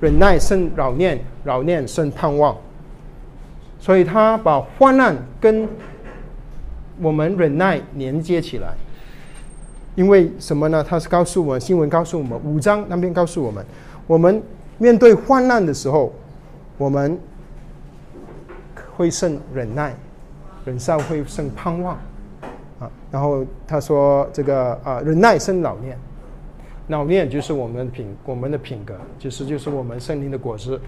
[0.00, 2.56] 忍耐生扰念，扰念生盼望。
[3.78, 5.68] 所以他把患难跟
[7.02, 8.72] 我们忍耐连接起来。
[9.96, 10.82] 因为什么呢？
[10.82, 13.62] 他是告诉我们，新闻告诉我们，五章那边告诉我们，
[14.06, 14.42] 我们
[14.78, 16.10] 面对患难的时候，
[16.78, 17.18] 我们
[18.96, 19.94] 会生忍耐，
[20.64, 21.96] 忍受会生盼望。
[22.80, 25.98] 啊，然后他说这个啊，忍耐生老念。
[26.88, 30.80] 老念就是我们品，我们的品格，其实就是我们圣灵的果实。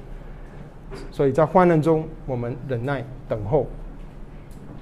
[1.10, 3.66] 所以在患难中，我们忍耐等候。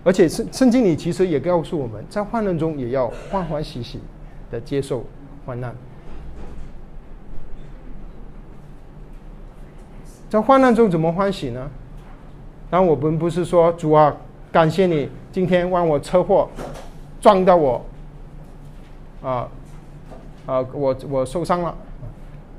[0.03, 4.01] 而且圣圣经里其实也告诉我们在患难中也要欢欢喜喜
[4.51, 5.05] 的接受
[5.45, 5.75] 患难。
[10.31, 11.69] 在患难中怎么欢喜呢？
[12.71, 14.17] 当我们不是说主啊，
[14.53, 16.49] 感谢你今天让我车祸
[17.21, 17.85] 撞到我，
[19.23, 19.49] 啊
[20.47, 21.75] 啊，我我受伤了。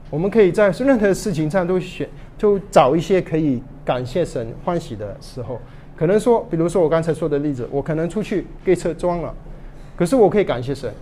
[0.10, 5.60] 我们可以在任何事情上都选，就找一些可以感谢神欢喜的时候。
[5.98, 9.34] 可能说，比如说我刚才说的例子，我可能出去被车撞了，
[9.96, 10.94] 可是我可以感谢神，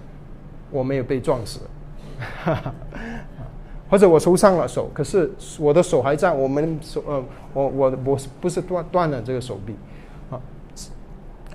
[0.72, 1.62] 我没有被撞死，
[3.90, 7.24] 或者我受伤了手，可是我的手还在，我们手呃，
[7.54, 9.74] 我我我不是断断了这个手臂，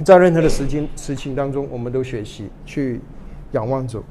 [0.03, 3.01] 在任何的时间事情当中，我们都学习去
[3.53, 4.03] 仰望主。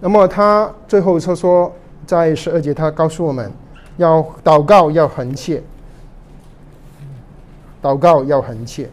[0.00, 1.74] 那么他最后他说，
[2.06, 3.50] 在十二节他告诉我们
[3.96, 5.62] 要祷告要恒切。
[7.82, 8.88] 祷告要恒切，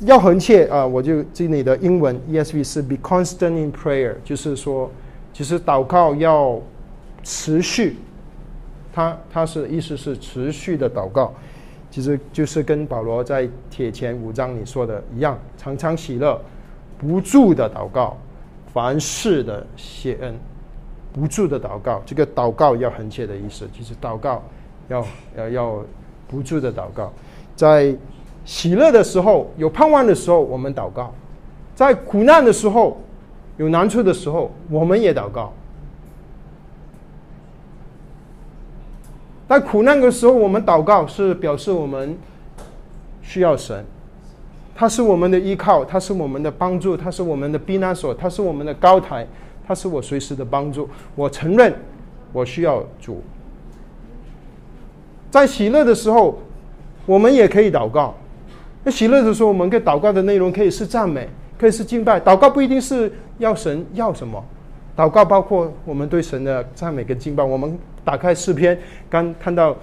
[0.00, 0.86] 要恒切啊！
[0.86, 4.90] 我就这里的英文 ESV 是 be constant in prayer，就是说，
[5.32, 6.60] 其实祷告要
[7.24, 7.96] 持续，
[8.92, 11.32] 它它是意思是持续的祷告，
[11.96, 16.38] 其实就是跟保罗在铁前五章里说的一样，常常喜乐，
[16.98, 18.18] 不住的祷告，
[18.70, 20.34] 凡事的谢恩，
[21.10, 24.42] 不住的祷告，这个祷告要恒切的意思，就是祷告
[24.88, 25.06] 要
[25.38, 25.82] 要要。
[26.28, 27.10] 不住的祷告，
[27.54, 27.96] 在
[28.44, 31.04] 喜乐的时候、有盼望的时候，我们祷告；
[31.74, 33.00] 在苦难的时候、
[33.56, 35.50] 有难处的时候，我们也祷告。
[39.48, 42.18] 在苦难的时候，我们祷告是表示我们
[43.22, 43.84] 需要神，
[44.74, 49.26] 他是我们的依靠，他是我们的帮助，他是我们的避难所，他是我们的高台，
[49.66, 50.88] 他是我随时的帮助。
[51.14, 51.72] 我承认，
[52.32, 53.22] 我需要主。
[55.30, 56.38] 在喜乐的时候，
[57.04, 58.14] 我们也可以祷告。
[58.82, 62.18] 那喜乐的时候，我们可以祷告的内容可以是赞美，可以是敬拜。
[62.18, 64.42] 祷告不一定是要神要什么，
[64.96, 67.44] 祷告包括我们对神的赞美跟敬拜。
[67.44, 68.78] 我们打开诗篇，
[69.10, 69.76] 刚看到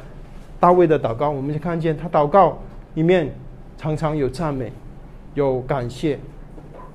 [0.57, 2.57] 大卫的祷告，我们就看见他祷告
[2.93, 3.29] 里面
[3.77, 4.71] 常常有赞美，
[5.33, 6.17] 有感谢。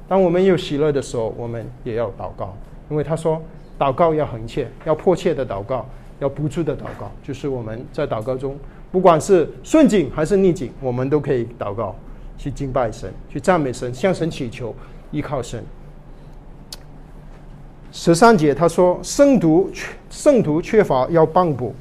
[0.09, 2.57] 当我们有喜乐的时候，我们也要祷告，
[2.89, 3.41] 因为他说
[3.79, 5.87] 祷告要恒切，要迫切的祷告。
[6.21, 8.59] 要不住的祷告，就是我们在祷告中，
[8.91, 11.95] 不管是顺境还是逆境，我们都可以祷告，
[12.37, 14.75] 去敬拜神，去赞美神，向神祈求，
[15.13, 15.65] 依靠神。
[18.01, 21.75] 十三节他说：“圣徒缺圣徒缺乏要帮补，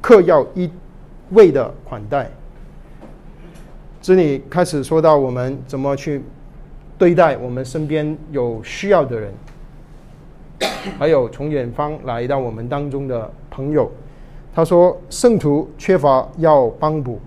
[0.00, 0.68] 客要一
[1.30, 2.28] 味的款待。”
[4.02, 6.20] 这里开始说到我们怎么去
[6.98, 9.32] 对待我们身边有需要的人。
[10.98, 13.88] 还有从远方来到我们当中的朋友，
[14.52, 17.20] 他说：“圣徒缺乏要帮补。”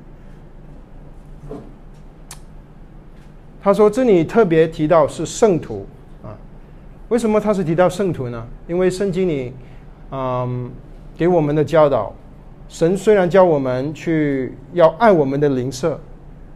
[3.63, 5.86] 他说：“这里特别提到是圣徒，
[7.10, 8.48] 为什么他是提到圣徒呢？
[8.68, 9.54] 因为圣经里，
[10.12, 10.72] 嗯，
[11.15, 12.13] 给我们的教导，
[12.68, 16.00] 神虽然教我们去要爱我们的邻舍，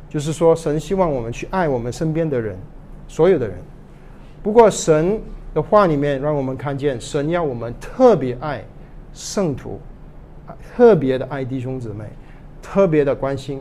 [0.09, 2.57] 就是说神希望我们去爱我们身边的人，
[3.07, 3.57] 所有的人。
[4.43, 5.19] 不过神。”
[5.51, 8.63] 的话里面，让我们看见神要我们特别爱
[9.15, 9.79] 圣徒，
[10.61, 12.05] 特别的爱弟兄姊妹，
[12.61, 13.59] 特别的关心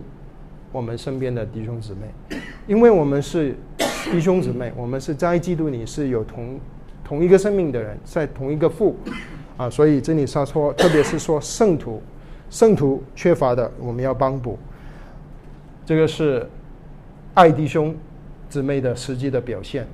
[0.70, 3.56] 我们身边的弟兄姊妹，因为我们是
[4.12, 6.60] 弟兄姊妹，我们是在基督里是有同
[7.08, 8.94] 同一个生命的人，在同一个父
[9.56, 12.02] 啊，所以这里他说，特别是说圣徒，
[12.50, 14.58] 圣徒缺乏的，我们要帮补，
[15.86, 16.46] 这个是
[17.32, 17.96] 爱弟兄
[18.50, 19.86] 姊妹的实际的表现。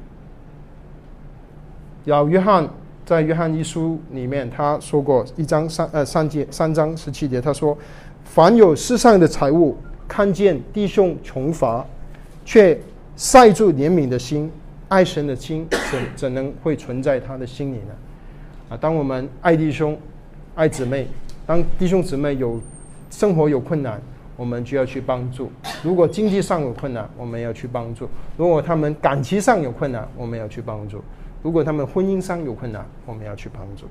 [2.03, 2.69] 有约翰
[3.07, 7.79] 在约翰一书里面，他说过一章三呃三节三章十七节，他说
[8.25, 9.77] ：“凡有世上的财物，
[10.09, 11.87] 看见弟兄穷乏，
[12.45, 12.77] 却
[13.15, 14.51] 塞住怜悯的心，
[14.89, 17.95] 爱神的心怎怎能会存在他的心里呢？”
[18.71, 19.99] 啊，当我们爱弟兄、
[20.55, 21.07] 爱姊妹，
[21.47, 22.61] 当弟兄姊妹有
[23.11, 24.01] 生活有困难，
[24.37, 25.47] 我们就要去帮助；
[25.83, 31.03] 如果经济上有困难，我们要去帮助；如果他们感情上有困难，我们要去帮助。
[31.43, 33.85] 如果他们婚姻上有困难，我们要去帮助，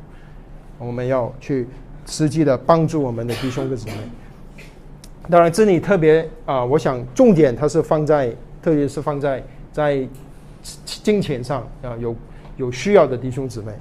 [0.80, 1.68] 我们要去
[2.08, 3.94] 实际的帮助我们的弟兄和姊妹。
[5.30, 10.06] 当然，这里特别啊，我想重点它是放在，特别是放在在
[10.86, 12.16] 金钱上啊，有
[12.58, 13.72] 有需要的弟兄姊妹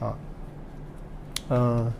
[0.00, 0.14] 啊，
[1.48, 1.92] 嗯，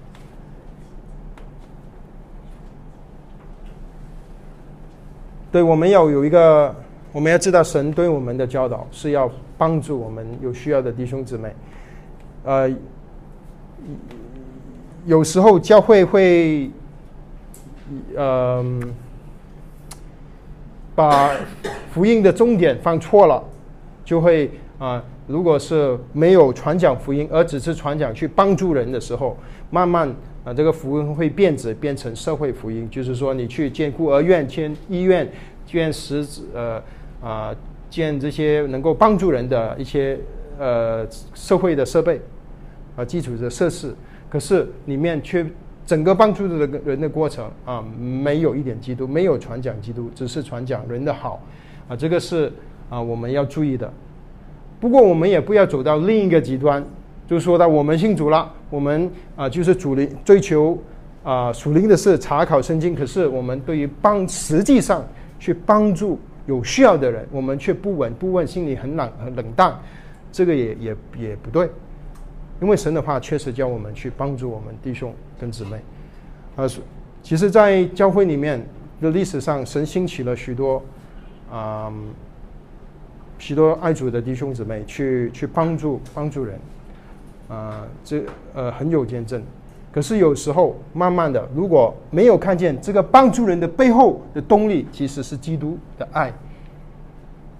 [5.50, 6.74] 对，我们要有一个。
[7.12, 11.50] 我们要知道，神对我们的教导是要帮助我们有需要的弟兄姊妹。
[12.44, 12.70] 呃，
[15.06, 16.70] 有时候教会会，
[18.14, 18.62] 呃，
[20.94, 21.30] 把
[21.90, 23.42] 福音的重点放错了，
[24.06, 29.36] 就会啊，如果是没有传讲福音，而只是传讲去帮助人的时候，
[29.70, 30.08] 慢慢
[30.44, 35.30] 啊，这个福音会变质，变成社会福音，就是说你去建孤儿院、建医院、
[35.66, 36.82] 建食呃
[37.20, 37.54] 啊
[37.90, 40.18] 建这些能够帮助人的一些
[40.58, 42.18] 呃社会的设备
[42.96, 43.94] 啊基础的设施，
[44.30, 45.44] 可是里面却。
[45.86, 51.40] 整个帮助的人的过程啊，没有一点基督，没有传讲基督，只是传讲人的好，
[51.86, 52.52] 啊，这个是
[52.88, 53.92] 啊我们要注意的。
[54.78, 56.84] 不过我们也不要走到另一个极端，
[57.26, 60.78] 就是说到我们信主了，我们啊就是主灵追求
[61.22, 65.04] 啊属灵的事，查考圣经，可是我们对于帮实际上
[65.38, 69.74] 去帮助有需要的人，我们却不闻不问，心里很冷很冷淡，
[70.30, 71.68] 这个也也也不对。
[72.60, 75.76] 因为神的话确实叫我们去帮助我们弟兄跟姊妹，
[76.56, 76.66] 啊，
[77.22, 78.64] 其实，在教会里面
[79.00, 80.82] 的历史上，神兴起了许多
[81.50, 81.92] 啊
[83.38, 86.58] 许多爱主的弟兄姊妹去去帮助帮助人，
[87.48, 88.22] 啊，这
[88.54, 89.42] 呃很有见证。
[89.92, 96.32] 可是有时候，慢慢的，如果没有看见这个帮助人的背后的动力，其实是基督的爱，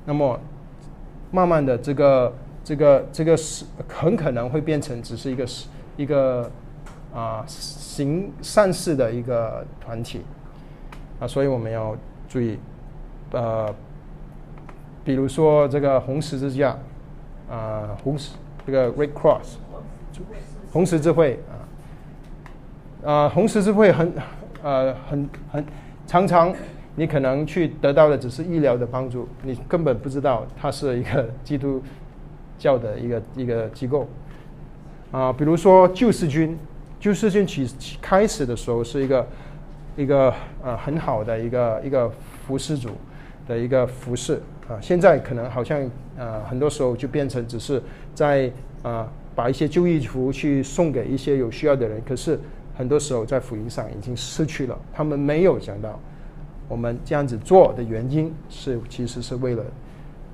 [0.05, 0.39] 那么
[1.31, 2.33] 慢慢的这个。
[2.67, 6.51] 这个这个是很可能会变成只是一个是一个
[7.15, 10.23] 啊行善事的一个团体
[11.21, 11.97] 啊，所以我们要
[12.29, 12.59] 注意，
[13.31, 13.73] 呃，
[15.07, 16.77] 比如说这个红十字架
[17.49, 18.33] 啊，红十
[18.67, 19.55] 这个 Red Cross
[20.71, 21.41] 红十字会
[23.05, 24.13] 啊啊红十字会很
[24.63, 25.65] 呃很很
[26.07, 26.55] 常常
[26.97, 31.83] 你可能去得到的只是医疗的帮助，你根本不知道它是一个基督。
[32.59, 34.09] 教的一个一个机构
[35.13, 36.59] 啊，比如说救世军，
[36.99, 37.69] 救世军起
[38.01, 39.27] 开始的时候是一个
[39.95, 40.33] 一个
[40.65, 42.11] 呃很好的一个一个
[42.47, 42.89] 服饰组
[43.47, 47.83] 的一个服饰啊，现在可能好像呃很多时候就变成只是
[48.15, 48.51] 在
[48.83, 52.39] 啊把一些旧衣服去送给一些有需要的人，可是
[52.77, 55.99] 很多时候在福音上已经失去了，他们没有想到
[56.69, 59.65] 我们这样子做的原因是其实是为了。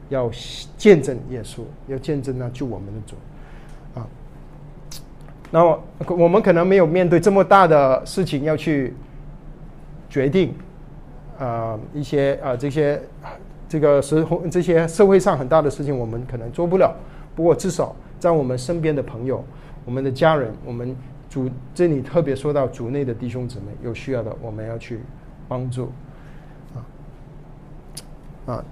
[0.08, 0.30] 要
[0.76, 3.16] 见证耶稣，要见证那救我们的主，
[3.98, 4.06] 啊，
[5.50, 8.92] 那么我们可能没有面对这么大的事情要去
[10.10, 10.52] 决定，
[11.38, 13.00] 啊，一些啊这些
[13.72, 16.94] 这个时候这些社会上很大的事情我们可能做不了，
[17.34, 19.42] 不过至少在我们身边的朋友、
[19.86, 20.94] 我们的家人、我们
[21.30, 25.00] 主这里特别说到主内的弟兄姊妹有需要的，我们要去
[25.48, 25.90] 帮助，
[26.74, 28.64] 啊，啊。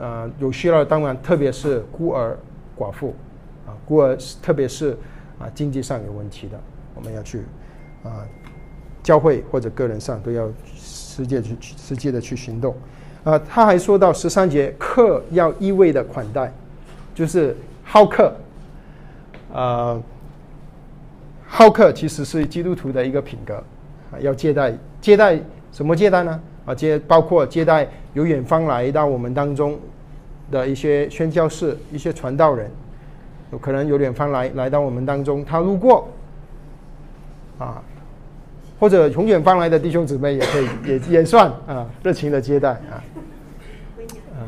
[0.00, 2.36] 啊，有需要当然，特别是孤儿、
[2.76, 3.14] 寡妇，
[3.68, 4.98] 啊，孤儿特别是
[5.38, 6.60] 啊经济上有问题的，
[6.96, 7.42] 我们要去
[8.02, 8.26] 啊
[9.00, 12.74] 教会或者个人上都要实际去实际的去行动。
[13.26, 16.52] 啊，他还说到十三节，客要一味的款待，
[17.12, 18.32] 就是好客。
[19.52, 20.00] 呃，
[21.44, 23.54] 好客其实是基督徒的一个品格，
[24.12, 25.40] 啊，要接待接待
[25.72, 26.40] 什么接待呢？
[26.66, 29.76] 啊，接包括接待由远方来到我们当中
[30.52, 32.70] 的一些宣教士、一些传道人，
[33.50, 36.08] 有可能由远方来来到我们当中，他路过，
[37.58, 37.82] 啊，
[38.78, 43.02] 或者从远方来的弟兄姊妹也可以， 也也算啊，热情的接待啊，
[44.38, 44.46] 嗯，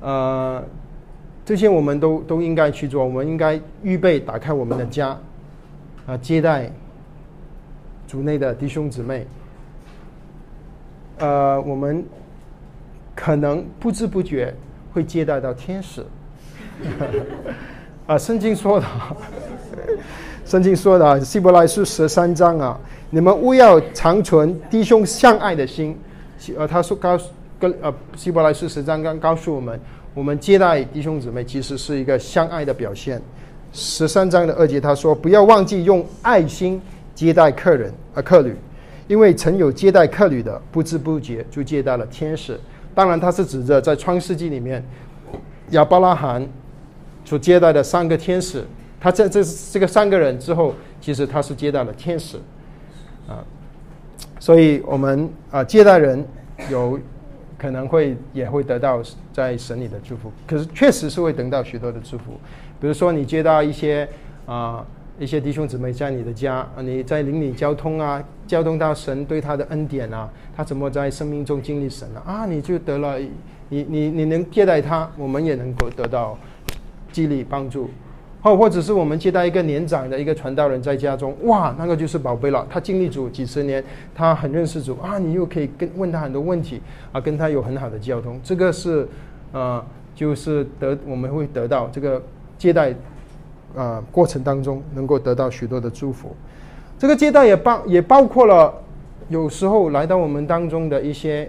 [0.00, 0.64] 呃，
[1.44, 5.18] 这些我们都都应该去做，我们应该预备打开我们的家，
[6.06, 6.70] 啊，接待
[8.06, 9.26] 族内的弟兄姊妹。
[11.18, 12.04] 呃，我们
[13.14, 14.52] 可能不知不觉
[14.92, 16.04] 会接待到天使。
[18.08, 18.86] 啊，圣经说的，
[20.52, 25.98] 圣经说的，希伯来书十三章啊，你们勿要长存弟兄相爱的心。
[26.58, 27.18] 呃，他说告
[27.58, 29.80] 跟呃希伯来书十三章告诉我们，
[30.12, 33.18] 我们接待弟兄姊妹其实是一个相爱的表现。
[33.72, 36.78] 十三章的二节他说，不要忘记用爱心
[37.14, 38.54] 接待客人啊客旅。
[39.08, 42.60] 因为曾有接待客旅的，不知不觉就接待了天使。
[42.94, 44.84] 当然，他是指着在创世纪里面
[45.70, 46.46] 亚伯拉罕
[47.24, 48.62] 所接待的三个天使。
[49.02, 49.42] 他在这
[49.72, 52.36] 这个三个人之后，其实他是接待了天使
[53.26, 53.42] 啊。
[54.38, 56.24] 所以我们啊接待人
[56.70, 56.96] 有
[57.58, 60.30] 可能会也会得到在神里的祝福。
[60.46, 62.40] 可是确实是会得到许多的祝福。
[62.80, 64.08] 比如说你接到一些
[64.46, 64.86] 啊。
[65.18, 72.22] 一些弟兄姊妹在你的家，你在邻里交通啊，交通到神对他的恩典啊，他怎么在生命中经历神啊？
[72.26, 73.18] 啊，你就得了，
[73.68, 76.36] 你你你能接待他，我们也能够得到
[77.12, 77.90] 激励帮助。
[78.42, 82.66] 或或者是我们接待一个年长的一个传道人在家中，哇，那个就是宝贝了。
[82.68, 83.82] 他经历主几十年，
[84.14, 86.82] 他很认识主啊，你又可以跟问他很多问题
[87.12, 88.40] 啊，跟他有很好的交通。
[88.42, 89.06] 这个是，
[89.52, 89.82] 呃，
[90.16, 92.20] 就是得我们会得到这个
[92.58, 92.92] 接待，
[93.76, 96.34] 呃，过程当中能够得到许多的祝福。
[96.98, 98.74] 这个接待也包也包括了
[99.28, 101.48] 有时候来到我们当中的一些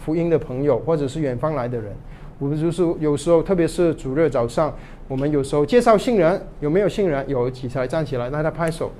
[0.00, 1.92] 福音的朋友，或者是远方来的人。
[2.38, 4.74] 我们就是有时候，特别是主日早上。
[5.08, 7.24] 我们有时候介绍新人，有没有新人？
[7.28, 8.90] 有起来站起来，让他拍手。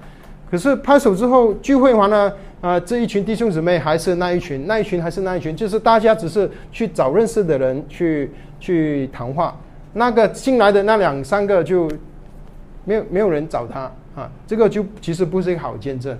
[0.49, 8.31] 可是拍手之后，聚会完了，啊，这一群弟兄姊妹还是那一群，那一群还是那一群，就是大家只是去找认识的人去
[8.61, 9.59] 去谈话。
[9.93, 11.91] 那个新来的那两三个就
[12.85, 16.17] 没有没有人找他啊，这个就其实不是一个好见证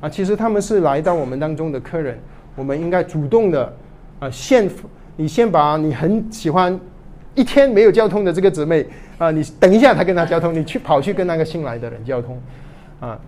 [0.00, 0.08] 啊。
[0.08, 2.18] 其实他们是来到我们当中的客人，
[2.56, 3.72] 我们应该主动的
[4.18, 4.68] 啊，献
[5.18, 6.80] 你先把你很喜欢
[7.34, 8.86] 一天没有交通的这个姊妹。
[9.18, 12.40] 啊，你等一下，他跟他交通，你去跑去跟那个新来的人交通，
[13.00, 13.18] 啊，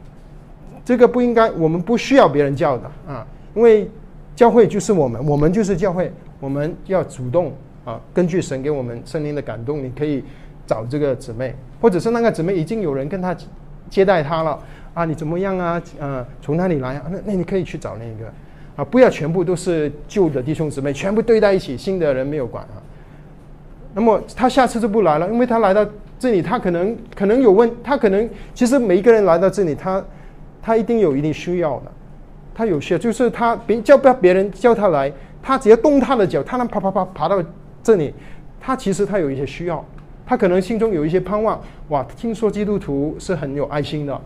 [0.84, 3.26] 这个不应该，我们不需要别人叫的啊，
[3.56, 3.90] 因为
[4.36, 7.52] 教会就是我们，我们就是教会，我们要主动
[7.84, 10.22] 啊，根据神给我们圣灵的感动，你可以
[10.64, 13.36] 找这个姊妹，或者是那个姊妹已经有人跟他
[13.88, 14.56] 接待他了
[14.94, 15.82] 啊，你怎么样啊？
[15.98, 17.06] 呃，从哪里来啊？
[17.10, 18.32] 那那你可以去找那个
[18.76, 22.80] 啊，不要全部都是旧的弟兄姊妹，全部堆在一起，新的人没有管啊。
[23.94, 25.84] 那么他下次就不来了，因为他来到
[26.18, 30.02] 这里，他可能可能有问，他可能其实每一个人来到这里，他
[30.62, 31.90] 他一定有一定需要的，
[32.54, 35.12] 他有需要就是他别叫不要别人叫他来，
[35.42, 37.42] 他只要动他的脚，他能爬爬爬爬到
[37.82, 38.14] 这里，
[38.60, 39.84] 他其实他有一些需要，
[40.24, 44.20] 他可能心中有一些盼望，哇，听说基督徒是很有爱心的，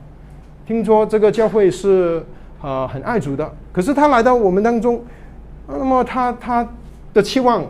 [0.67, 2.23] 听说这个教会是
[2.65, 5.05] 呃很爱主的，可是他来到我们当中，
[5.69, 6.67] 那么他他
[7.13, 7.63] 的期望。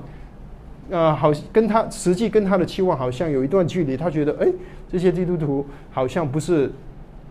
[0.91, 3.97] 呃，好，跟他实际跟他的期望好像有一段距离。
[3.97, 4.47] 他觉得，哎，
[4.93, 6.71] 这些基督徒好像不是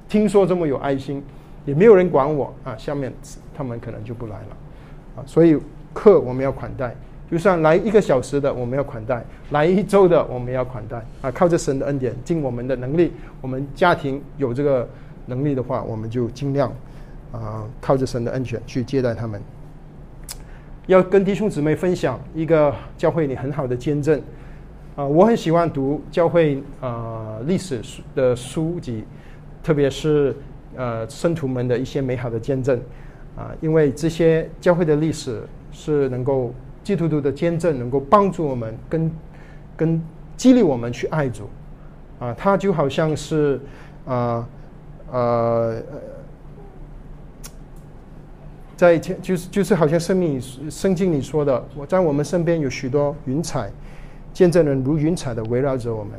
[0.09, 1.23] 听说这么有爱心，
[1.63, 2.75] 也没有人管我啊。
[2.75, 3.13] 下面
[3.55, 4.57] 他们可能就不来了
[5.17, 5.23] 啊。
[5.27, 5.55] 所以
[5.93, 6.95] 客我们要款待，
[7.29, 11.29] 就算来一个小时的我们要款待，来一周的我们要款待啊。
[11.29, 14.89] 靠着神的恩典，尽我们的能力，我们家庭有这个
[15.27, 16.73] 能力的话，我们就尽量
[17.33, 19.41] 啊，靠着神的恩泉去接待他们。
[20.85, 24.21] 要跟弟兄姊妹分享一个教会里很好的见证
[24.97, 25.05] 啊！
[25.05, 27.81] 我很喜欢读教会啊历史
[28.13, 29.05] 的书籍，
[29.63, 30.35] 特别是
[30.75, 32.79] 呃圣徒们的一些美好的见证
[33.37, 36.53] 啊，因为这些教会的历史是能够
[36.83, 39.11] 基督徒的见证，能够帮助我们跟
[39.77, 40.03] 跟
[40.35, 41.49] 激励我们去爱主
[42.19, 42.35] 啊！
[42.37, 43.59] 它就好像是
[44.05, 44.45] 啊
[45.09, 45.81] 呃。
[48.83, 53.71] 在前就是就是好像生命圣经里说的，我在我们身边有许多云彩，
[54.33, 56.11] 见证人如云彩的围绕着我们。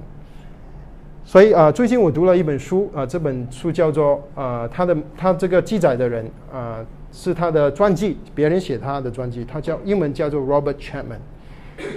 [1.26, 11.20] 所以啊，最近我读了一本书啊，这本书叫做啊，他的他这个记载的人啊，是他的传记，别人写他的传记，他叫英文叫做 Robert Chapman，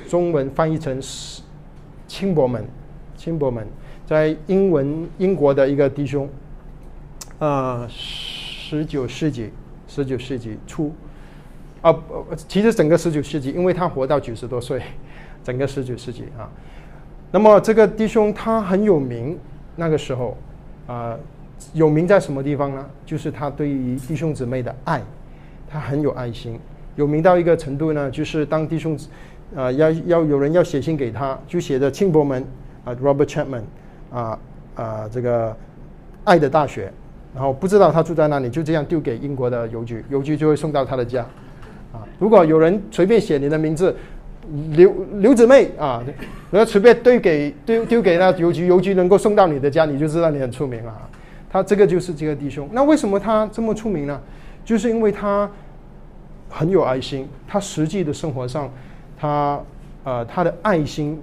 [0.10, 1.02] 中文翻译成
[2.10, 2.66] 轻薄门，
[3.16, 3.66] 轻薄门，
[4.06, 6.28] 在英文英国的一个弟兄
[7.40, 9.50] 啊，十九世纪。
[9.98, 10.94] 十九世纪初，
[11.82, 11.96] 啊，
[12.48, 14.80] 其实整个十九世纪，因为他活到九十多岁，
[15.44, 16.48] 整个十九世纪啊。
[17.32, 19.40] 那么这个弟兄他很有名，
[19.76, 20.38] 那个时候
[20.86, 21.18] 啊，
[21.74, 22.86] 有名在什么地方呢？
[23.08, 25.02] 就是他对于弟兄姊妹的爱，
[25.68, 26.60] 他很有爱心，
[26.96, 28.96] 有名到一个程度呢，就是当弟兄
[29.56, 32.46] 啊要要有人要写信给他，就写的庆伯门
[32.86, 33.64] 啊，Robert Chapman
[34.12, 34.40] 啊
[34.76, 35.58] 啊这个
[36.24, 36.94] 爱的大学。
[37.38, 41.22] 然后不知道他住在哪里，就这样丢给英国的邮局，邮局就会送到他的家。
[41.94, 43.96] 啊，如果有人随便写你的名字，
[44.72, 46.04] 刘刘姊妹啊，
[46.50, 50.92] 然后随便丢给丢丢给那邮局，邮局能够送到你的家，你就知道你很出名了。
[51.48, 52.68] 他这个就是这个弟兄。
[52.72, 54.20] 那为什么他这么出名呢？
[54.66, 55.48] 就是因为他
[56.50, 58.68] 很有爱心，他实际的生活上，
[59.16, 59.62] 他
[60.04, 61.22] 呃他的爱心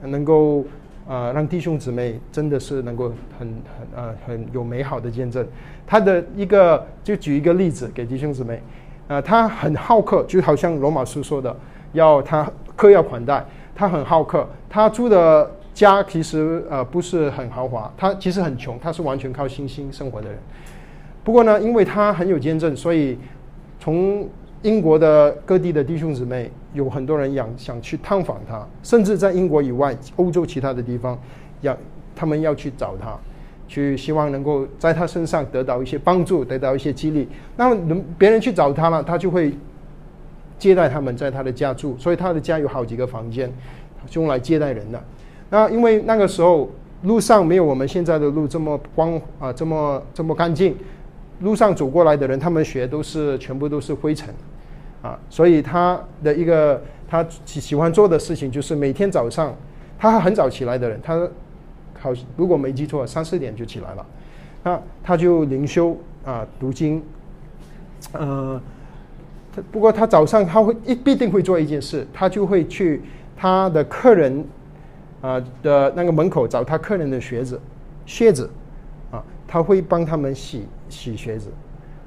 [0.00, 0.64] 能够。
[1.08, 3.48] 啊，让弟兄姊妹真的是能够很
[3.78, 5.46] 很呃很有美好的见证。
[5.86, 8.60] 他的一个就举一个例子给弟兄姊妹，
[9.08, 11.56] 啊，他很好客，就好像罗马书说的，
[11.92, 13.44] 要他客要款待。
[13.78, 20.38] 他很好客，他住的家其实呃不是很豪华，他其实很穷，他是完全靠星星生活的人。
[21.22, 23.18] 不过呢，因为他很有见证，所以
[23.78, 24.26] 从
[24.66, 31.16] 英国的各地的弟兄姊妹有很多人想想去探访他，甚至在英国以外、欧洲其他的地方，
[31.60, 31.76] 要
[32.16, 33.16] 他们要去找他，
[33.68, 37.28] 去希望能够在他身上得到一些帮助，得到一些激励。
[37.56, 39.56] 那么别人去找他了，他就会
[40.58, 43.48] 接待他们，在他的家住，所以他的家有好几个房间，
[44.14, 45.00] 用来接待人的。
[45.48, 46.68] 那因为那个时候
[47.02, 50.74] 路上没有我们现在的路这么光啊，这么这么干净，
[51.38, 54.34] 路上走过来的人，他们血都是全部都是灰尘，
[55.06, 59.54] 啊，所以他的一个他喜喜欢做的事情就是每天早上，
[59.96, 61.28] 他很早起来的人，他
[62.00, 64.06] 好如果没记错，三四点就起来了，
[64.64, 67.00] 那他就灵修啊，读经，
[68.12, 68.60] 呃。
[69.72, 73.00] 不过他早上他会一必定会做一件事，他就会去
[73.34, 74.44] 他的客人
[75.22, 77.58] 啊的那个门口找他客人的靴子
[78.04, 78.50] 靴子
[79.10, 81.50] 啊，他会帮他们洗洗靴子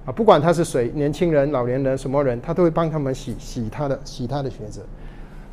[0.10, 4.84] 啊，不管他是谁，年轻人、老年人什么人，他都会帮他们洗洗他的洗他的鞋子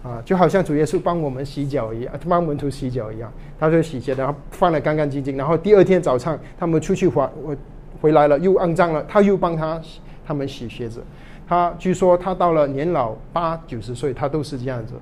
[0.03, 3.31] 啊，就好像主耶稣帮我们洗脚一样，帮门徒洗脚一样，
[3.61, 7.55] 他就洗鞋，然后放的干干净净，然后第二天早上他们出去还我
[8.01, 9.79] 回来了又肮脏了，他又帮他
[10.27, 11.03] 他们洗鞋子。
[11.47, 14.95] 他据说他到了年老八九十岁，他都是这样子，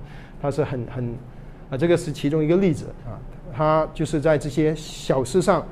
[0.43, 1.15] 他是很很
[1.71, 3.15] 啊，这个是其中一个例子啊。
[3.57, 5.65] 他就是在这些小事上，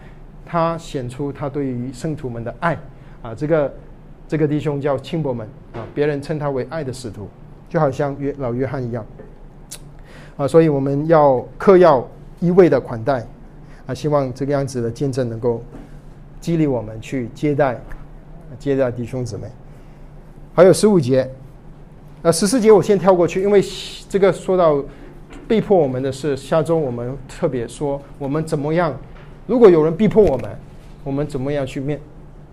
[0.47, 2.79] 他显出他对于圣徒们的爱
[3.23, 3.35] 啊。
[3.35, 3.75] 这个
[4.29, 7.29] 这个弟兄叫亲伯门啊，别人称他为爱的使徒，
[7.69, 9.05] 就好像约老约翰一样
[10.37, 10.47] 啊。
[10.47, 12.07] 所以我们要客要
[12.41, 13.27] 一味的款待
[13.87, 15.63] 啊，希望这个样子的见证能够
[16.41, 17.81] 激励我们去接待
[18.59, 19.47] 接待弟兄姊妹。
[20.55, 21.29] 还有十五节，
[22.21, 23.63] 呃，十四节我先跳过去，因为
[24.09, 24.83] 这个说到
[25.49, 28.95] 逼迫我们的是下周我们特别说我们怎么样，
[29.47, 30.51] 如果有人逼迫我们，
[31.05, 31.99] 我们怎么样去面，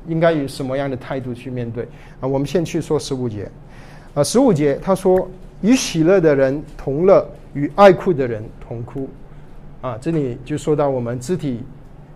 [0.07, 1.83] 应该以什么样的态度去面对
[2.19, 2.27] 啊？
[2.27, 3.49] 我们先去说十五节，
[4.13, 5.29] 啊，十五节他说
[5.61, 9.09] 与喜乐的人同乐，与爱哭的人同哭，
[9.81, 11.61] 啊，这里就说到我们肢体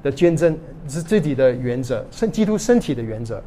[0.01, 0.57] 的捐赠
[0.87, 3.41] 是肢体的原则，身基督身体的原则，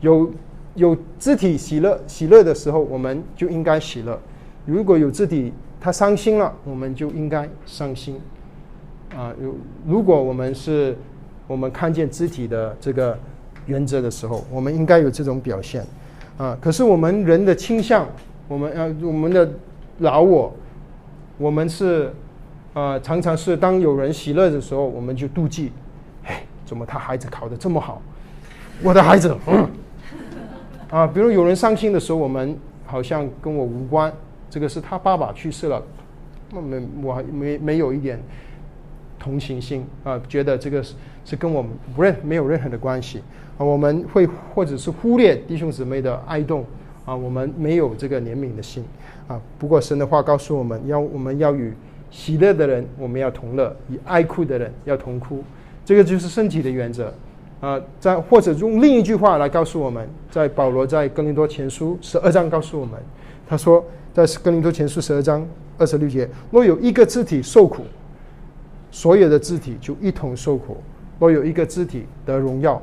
[0.00, 0.30] 有。
[0.76, 4.16] 有肢体喜乐喜乐的时候，我们就应该喜乐；
[4.64, 8.20] 如果有肢体他伤心了，我们就应该伤心。
[9.12, 10.96] 啊，如如果我们是
[11.48, 13.18] 我们看见肢体的这个
[13.66, 15.84] 原则的时候，我们应该有这种表现。
[16.38, 18.08] 啊，可是我们人的倾向，
[18.48, 19.50] 我们呃我们的
[19.98, 20.52] 老我，
[21.36, 22.10] 我们是
[22.72, 25.70] 啊常常是当有人喜乐的时候，我们就妒忌，
[26.24, 28.00] 哎，怎么他孩子考得这么好，
[28.82, 29.36] 我的孩子。
[30.88, 32.56] 啊，比如有人伤心的时候，我们
[32.86, 34.12] 好像跟我无关，
[34.48, 35.80] 这个是他爸爸去世了，
[36.52, 38.18] 那没我还没没有一点
[39.20, 40.94] 同情心啊，觉得这个是
[41.24, 43.22] 是跟我们不认没有任何的关系
[43.58, 46.64] 啊，我们会或者是忽略弟兄姊妹的哀痛
[47.04, 48.82] 啊，我们没有这个怜悯的心
[49.28, 49.40] 啊。
[49.58, 51.72] 不过神的话告诉我们要我们要与
[52.10, 55.44] 喜乐的人我们要同乐，与哀哭的人要同哭，
[55.84, 57.12] 这个就是身体的原则。
[57.60, 62.98] 啊，在或者用另一句话来告诉我们，在保罗在哥林多前书十二章告诉我们，
[63.46, 65.46] 他说，在哥林多前书十二章
[65.76, 67.82] 二十六节，若有一个肢体受苦，
[68.90, 70.74] 所有的肢体就一同受苦；
[71.18, 72.80] 若有一个肢体得荣耀，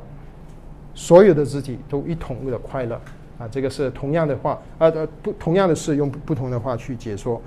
[0.93, 2.99] 所有的肢体都一同的快乐。
[3.39, 4.91] 啊，这个是同样的话，啊
[5.21, 7.39] 不同样的事用不同的话去解说，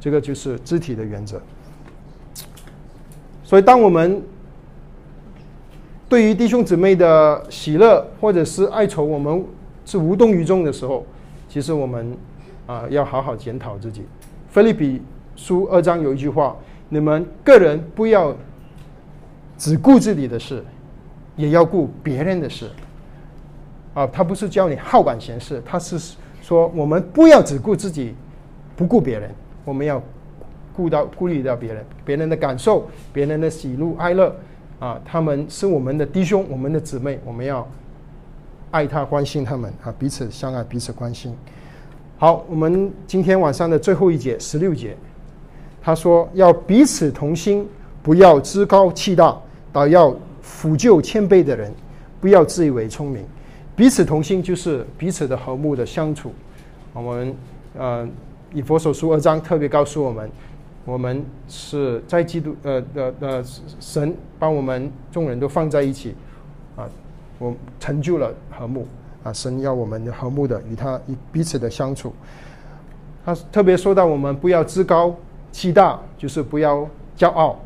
[0.00, 1.40] 这个就是肢体的原则。
[3.44, 4.20] 所以，当我们
[6.08, 9.44] 对于弟兄姊妹的喜乐或者是哀愁，我们
[9.84, 11.06] 是无动于衷的时候，
[11.48, 12.16] 其实我们
[12.66, 14.02] 啊要好好检讨自己。
[14.48, 15.00] 菲利比
[15.36, 16.56] 书二章有一句话：
[16.88, 18.34] 你们个人不要
[19.58, 20.62] 只顾自己的事，
[21.36, 22.70] 也要顾别人的事。
[23.94, 28.14] 啊，他不是教你好管闲事，他是说我们不要只顾自己，
[28.76, 29.30] 不顾别人，
[29.64, 30.02] 我们要
[30.74, 34.34] 顾到顾虑到别人，别人的感受，别人的喜怒哀乐。
[34.78, 37.66] 啊，他们是我们的弟兄，我们的姊妹，我们要
[38.70, 41.34] 爱他、关心他们啊，彼此相爱、彼此关心。
[42.18, 44.94] 好，我们今天晚上的最后一节十六节，
[45.86, 47.64] 他说要彼此同心，
[48.02, 49.40] 不要自高气大，
[49.72, 50.12] 倒要
[50.42, 51.72] 抚救谦卑的人，
[52.20, 53.24] 不要自以为聪明。
[53.76, 56.32] 彼此同心就是彼此的和睦的相处。
[56.92, 57.36] 我们
[57.78, 58.08] 呃，
[58.52, 60.28] 以佛所书二章特别告诉我们。
[60.84, 63.44] 我们是在基督呃的呃
[63.78, 66.16] 神把我们众人都放在一起
[66.74, 66.82] 啊，
[67.38, 68.88] 我成就了和睦
[69.22, 72.12] 啊，神要我们和睦的与他彼此的相处。
[73.24, 75.14] 他特别说到我们不要自高
[75.56, 76.86] 气大，就是不要
[77.16, 77.58] 骄傲，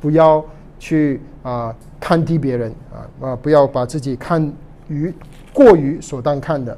[0.00, 0.44] 不要
[0.80, 4.52] 去啊看低别人啊啊，不要把自己看
[4.88, 5.14] 于
[5.54, 6.76] 过于所当看的，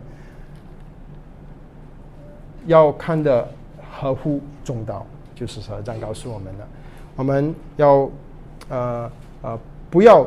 [2.66, 3.48] 要看的
[3.90, 5.06] 合乎中道。
[5.34, 6.66] 就是说，这样告诉我们的，
[7.16, 8.10] 我们要
[8.68, 9.10] 呃
[9.40, 9.58] 呃
[9.88, 10.26] 不要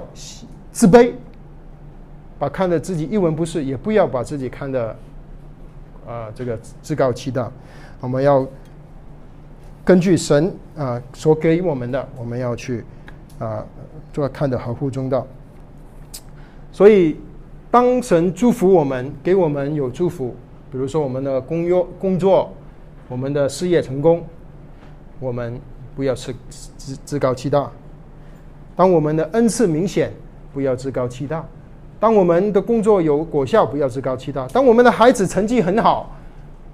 [0.71, 1.13] 自卑，
[2.39, 4.95] 把看的自己一文不值，也不要把自己看的
[6.07, 7.51] 呃这个自高气大。
[7.99, 8.43] 我们要
[9.83, 12.83] 根据神啊所给我们的，我们要去
[13.39, 13.65] 啊
[14.13, 15.25] 做看的合乎中道。
[16.71, 17.17] 所以，
[17.69, 20.35] 当神祝福我们，给我们有祝福，
[20.71, 22.53] 比如说我们的工作、工作，
[23.09, 24.23] 我们的事业成功，
[25.19, 25.59] 我们
[25.95, 27.69] 不要自自自高气大。
[28.75, 30.11] 当我们的恩赐明显，
[30.53, 31.41] 不要自高气大；
[31.99, 36.15] 当我们的工作有果效，不要自高气大；当我们的孩子成绩很好，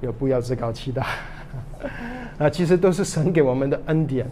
[0.01, 1.07] 也不要自高气大。
[2.37, 4.27] 啊，其实都是神给我们的恩典。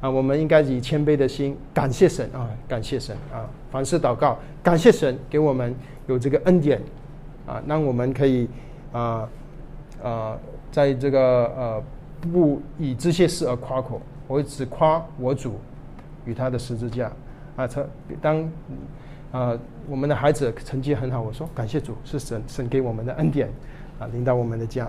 [0.00, 3.48] 啊，我们应该以谦卑的心感谢神啊，感谢神啊！
[3.70, 5.74] 凡事祷告，感谢神给我们
[6.06, 6.78] 有这个恩典
[7.46, 8.46] 啊，让我们可以
[8.92, 9.26] 啊
[10.02, 10.36] 啊，
[10.70, 11.20] 在这个
[11.56, 11.82] 呃
[12.20, 13.98] 不以这些事而夸口，
[14.28, 15.58] 我只夸我主
[16.26, 17.10] 与他的十字架
[17.56, 17.66] 啊。
[17.66, 17.82] 他
[18.20, 18.46] 当
[19.32, 23.48] 啊我们的孩子成绩很好，我说感谢主，是神神给我们的恩典
[23.98, 24.84] 啊，领导我们的家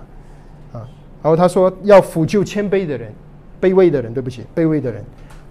[0.74, 0.86] 啊。
[1.26, 3.12] 然后他说要抚救谦卑的人。
[3.60, 5.02] 卑微的人，对不起，卑微的人，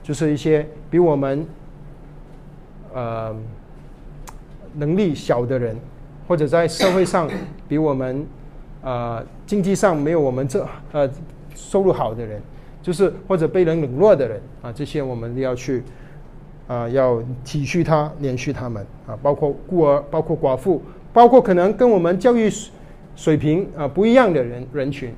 [0.02, 1.46] 就是一些比我们
[2.94, 3.36] 呃
[4.76, 5.76] 能力小的人，
[6.26, 7.30] 或者在社会上
[7.68, 8.26] 比我们
[8.84, 11.10] 呃经济上没有我们这呃
[11.56, 12.42] 收入好的人，
[12.82, 15.84] 就是或者被人冷落的人啊，这些我们要去
[16.68, 22.50] 啊，要体恤他，怜恤他们啊，包括孤儿，包括寡妇，包括可能跟我们教育
[23.18, 25.14] 水平啊不一样的人人群。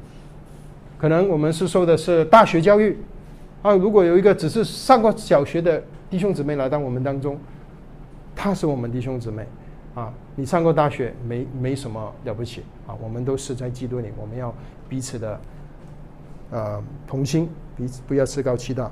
[0.97, 2.97] 可能我们是受的是大学教育，
[3.61, 7.37] 啊，如果有一个只是上过小学的弟兄姊妹来到我们当中，
[8.35, 9.45] 他是我们弟兄姊妹，
[9.93, 12.63] 啊，你上过大学没没什么了不起。
[12.87, 14.53] 啊，我们都是在基督里，我们要
[14.87, 15.39] 彼此的，
[16.51, 18.89] 呃，同心，彼此不要自高气大。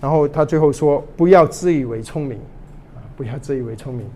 [0.00, 2.38] 然后他最后说，不要自以为聪明，
[2.96, 4.06] 啊，不要自以为聪明，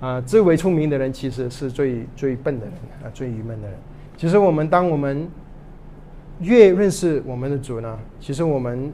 [0.00, 3.76] 啊，自以为聪明的人其实是最最笨的人，啊，最愚笨的人。
[4.24, 5.28] 其实我们当我们
[6.40, 8.90] 越认识我们的主呢，其实我们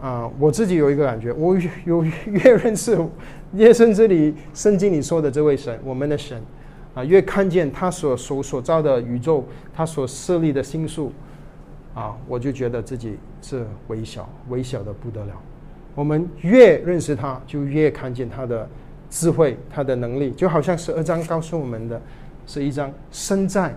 [0.00, 2.98] 啊，我自己有一个感觉，我有越认识，
[3.52, 6.42] 越甚至里圣经里说的这位神，我们的神
[6.92, 11.12] 啊，越看见他所所所造的宇宙，他所设立的星数
[11.94, 15.40] 啊，我就觉得自己是微小，微小的不得了。
[15.94, 18.68] 我们越认识他，就越看见他的
[19.08, 22.02] 智慧，他的能力，就好像十二章告诉我们的，
[22.44, 23.72] 是一张身在。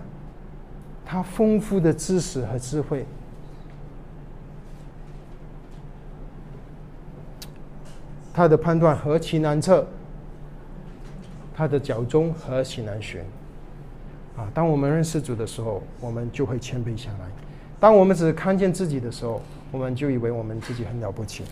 [1.06, 3.06] 他丰富的知识和智慧，
[8.34, 9.86] 他的判断何其难测，
[11.54, 13.20] 他的脚中何其难寻。
[14.36, 14.50] 啊！
[14.52, 17.26] 当我们认识主的时候，我们就会谦卑下来；
[17.80, 19.40] 当我们只看见自己的时候，
[19.72, 21.42] 我们就以为我们自己很了不起。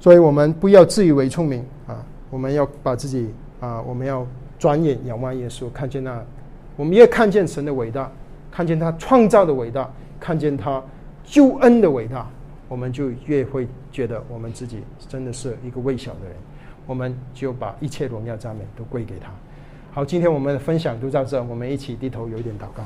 [0.00, 2.04] 所以，我们不要自以为聪明啊！
[2.30, 4.26] 我们要把自己啊，我们要
[4.58, 6.20] 转眼仰望耶稣，看见那，
[6.76, 8.10] 我们也看见神的伟大。
[8.54, 9.90] 看见他创造的伟大，
[10.20, 10.80] 看见他
[11.24, 12.24] 救恩的伟大，
[12.68, 16.36] 我们就越会觉得我们自己真的是一个微小的人，
[16.86, 19.28] 我们就把一切荣耀赞美都归给他。
[19.92, 22.84] 好，今天我们的分享就到这，我们一起低头有一点祷告。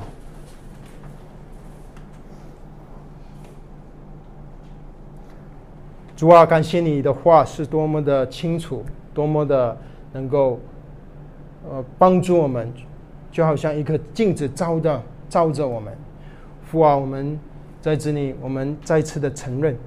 [6.15, 9.77] 主啊，感谢你的话是多么的清楚，多么的
[10.13, 10.59] 能够
[11.69, 12.73] 呃帮助我们，
[13.31, 14.99] 就好像一个镜子照的。
[15.29, 15.93] 照着我们，
[16.65, 17.39] 父啊，我们
[17.79, 19.77] 在这里，我们再次的承认，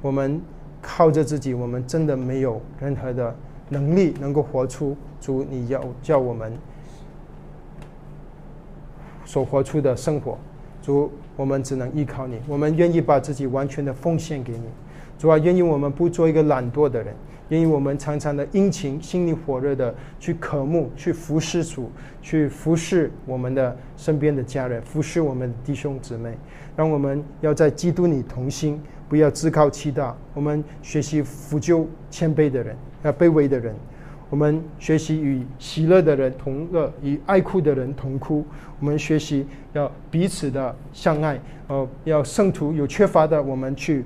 [0.00, 0.40] 我们
[0.80, 3.34] 靠着自己，我们真的没有任何的
[3.68, 6.52] 能力能够活出主你要叫我们
[9.24, 10.38] 所活出的生活。
[10.82, 14.64] 主，我们只能依靠你，我们愿意把自己完全的奉献给你。
[15.18, 17.14] 主啊，愿意我们不做一个懒惰的人。
[17.50, 21.92] 因为我们常常的殷勤、心里火热的去渴慕、去服侍主、
[22.22, 26.32] 去服侍我们的身边的家人、服侍我们的弟兄姊妹，
[26.74, 30.16] 让我们要在基督里同心，不要自高欺大。
[30.32, 33.74] 我们学习服救谦卑的人，要卑微的人；
[34.30, 38.42] 我们学习与喜乐的人同乐，与爱哭的人同哭。
[38.80, 41.38] 我们学习要彼此的相爱，
[41.68, 44.02] 呃，要圣徒有缺乏的，我们去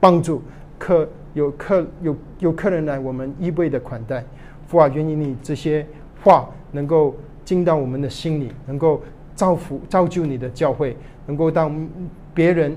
[0.00, 0.42] 帮助。
[0.78, 4.24] 客有客有有客人来，我们一倍的款待。
[4.66, 5.86] 父啊，愿意你这些
[6.22, 9.02] 话能够进到我们的心里，能够
[9.34, 10.96] 造福造就你的教会，
[11.26, 11.88] 能够当
[12.32, 12.76] 别人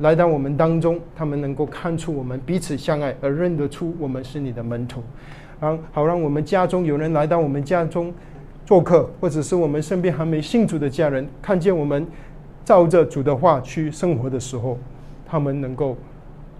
[0.00, 5.02] 来到我们当中，他们能够看出我们彼此相爱，而认得出我们是你的门徒。
[5.60, 8.12] 啊，好让我们家中有人来到我们家中
[8.66, 12.06] 做客，或者是我们身边还没信主的家人，看见我们
[12.64, 14.78] 照着主的话去生活的时候，
[15.26, 15.96] 他们能够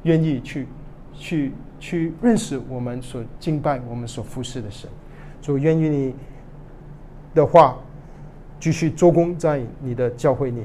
[0.03, 0.66] 愿意去。
[1.12, 4.88] 去去认识我们所敬拜、我们所服侍的神，
[5.42, 6.14] 主愿意你
[7.34, 7.76] 的话
[8.59, 10.62] 继续做工在你的教会里，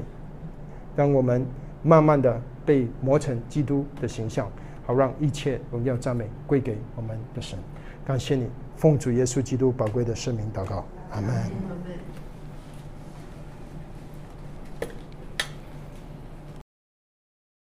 [0.94, 1.44] 让我们
[1.82, 4.50] 慢慢的被磨成基督的形象，
[4.86, 7.58] 好让一切荣耀赞美归给我们的神。
[8.06, 11.30] 感谢你，奉主耶稣基督宝贵的圣名祷告，阿门。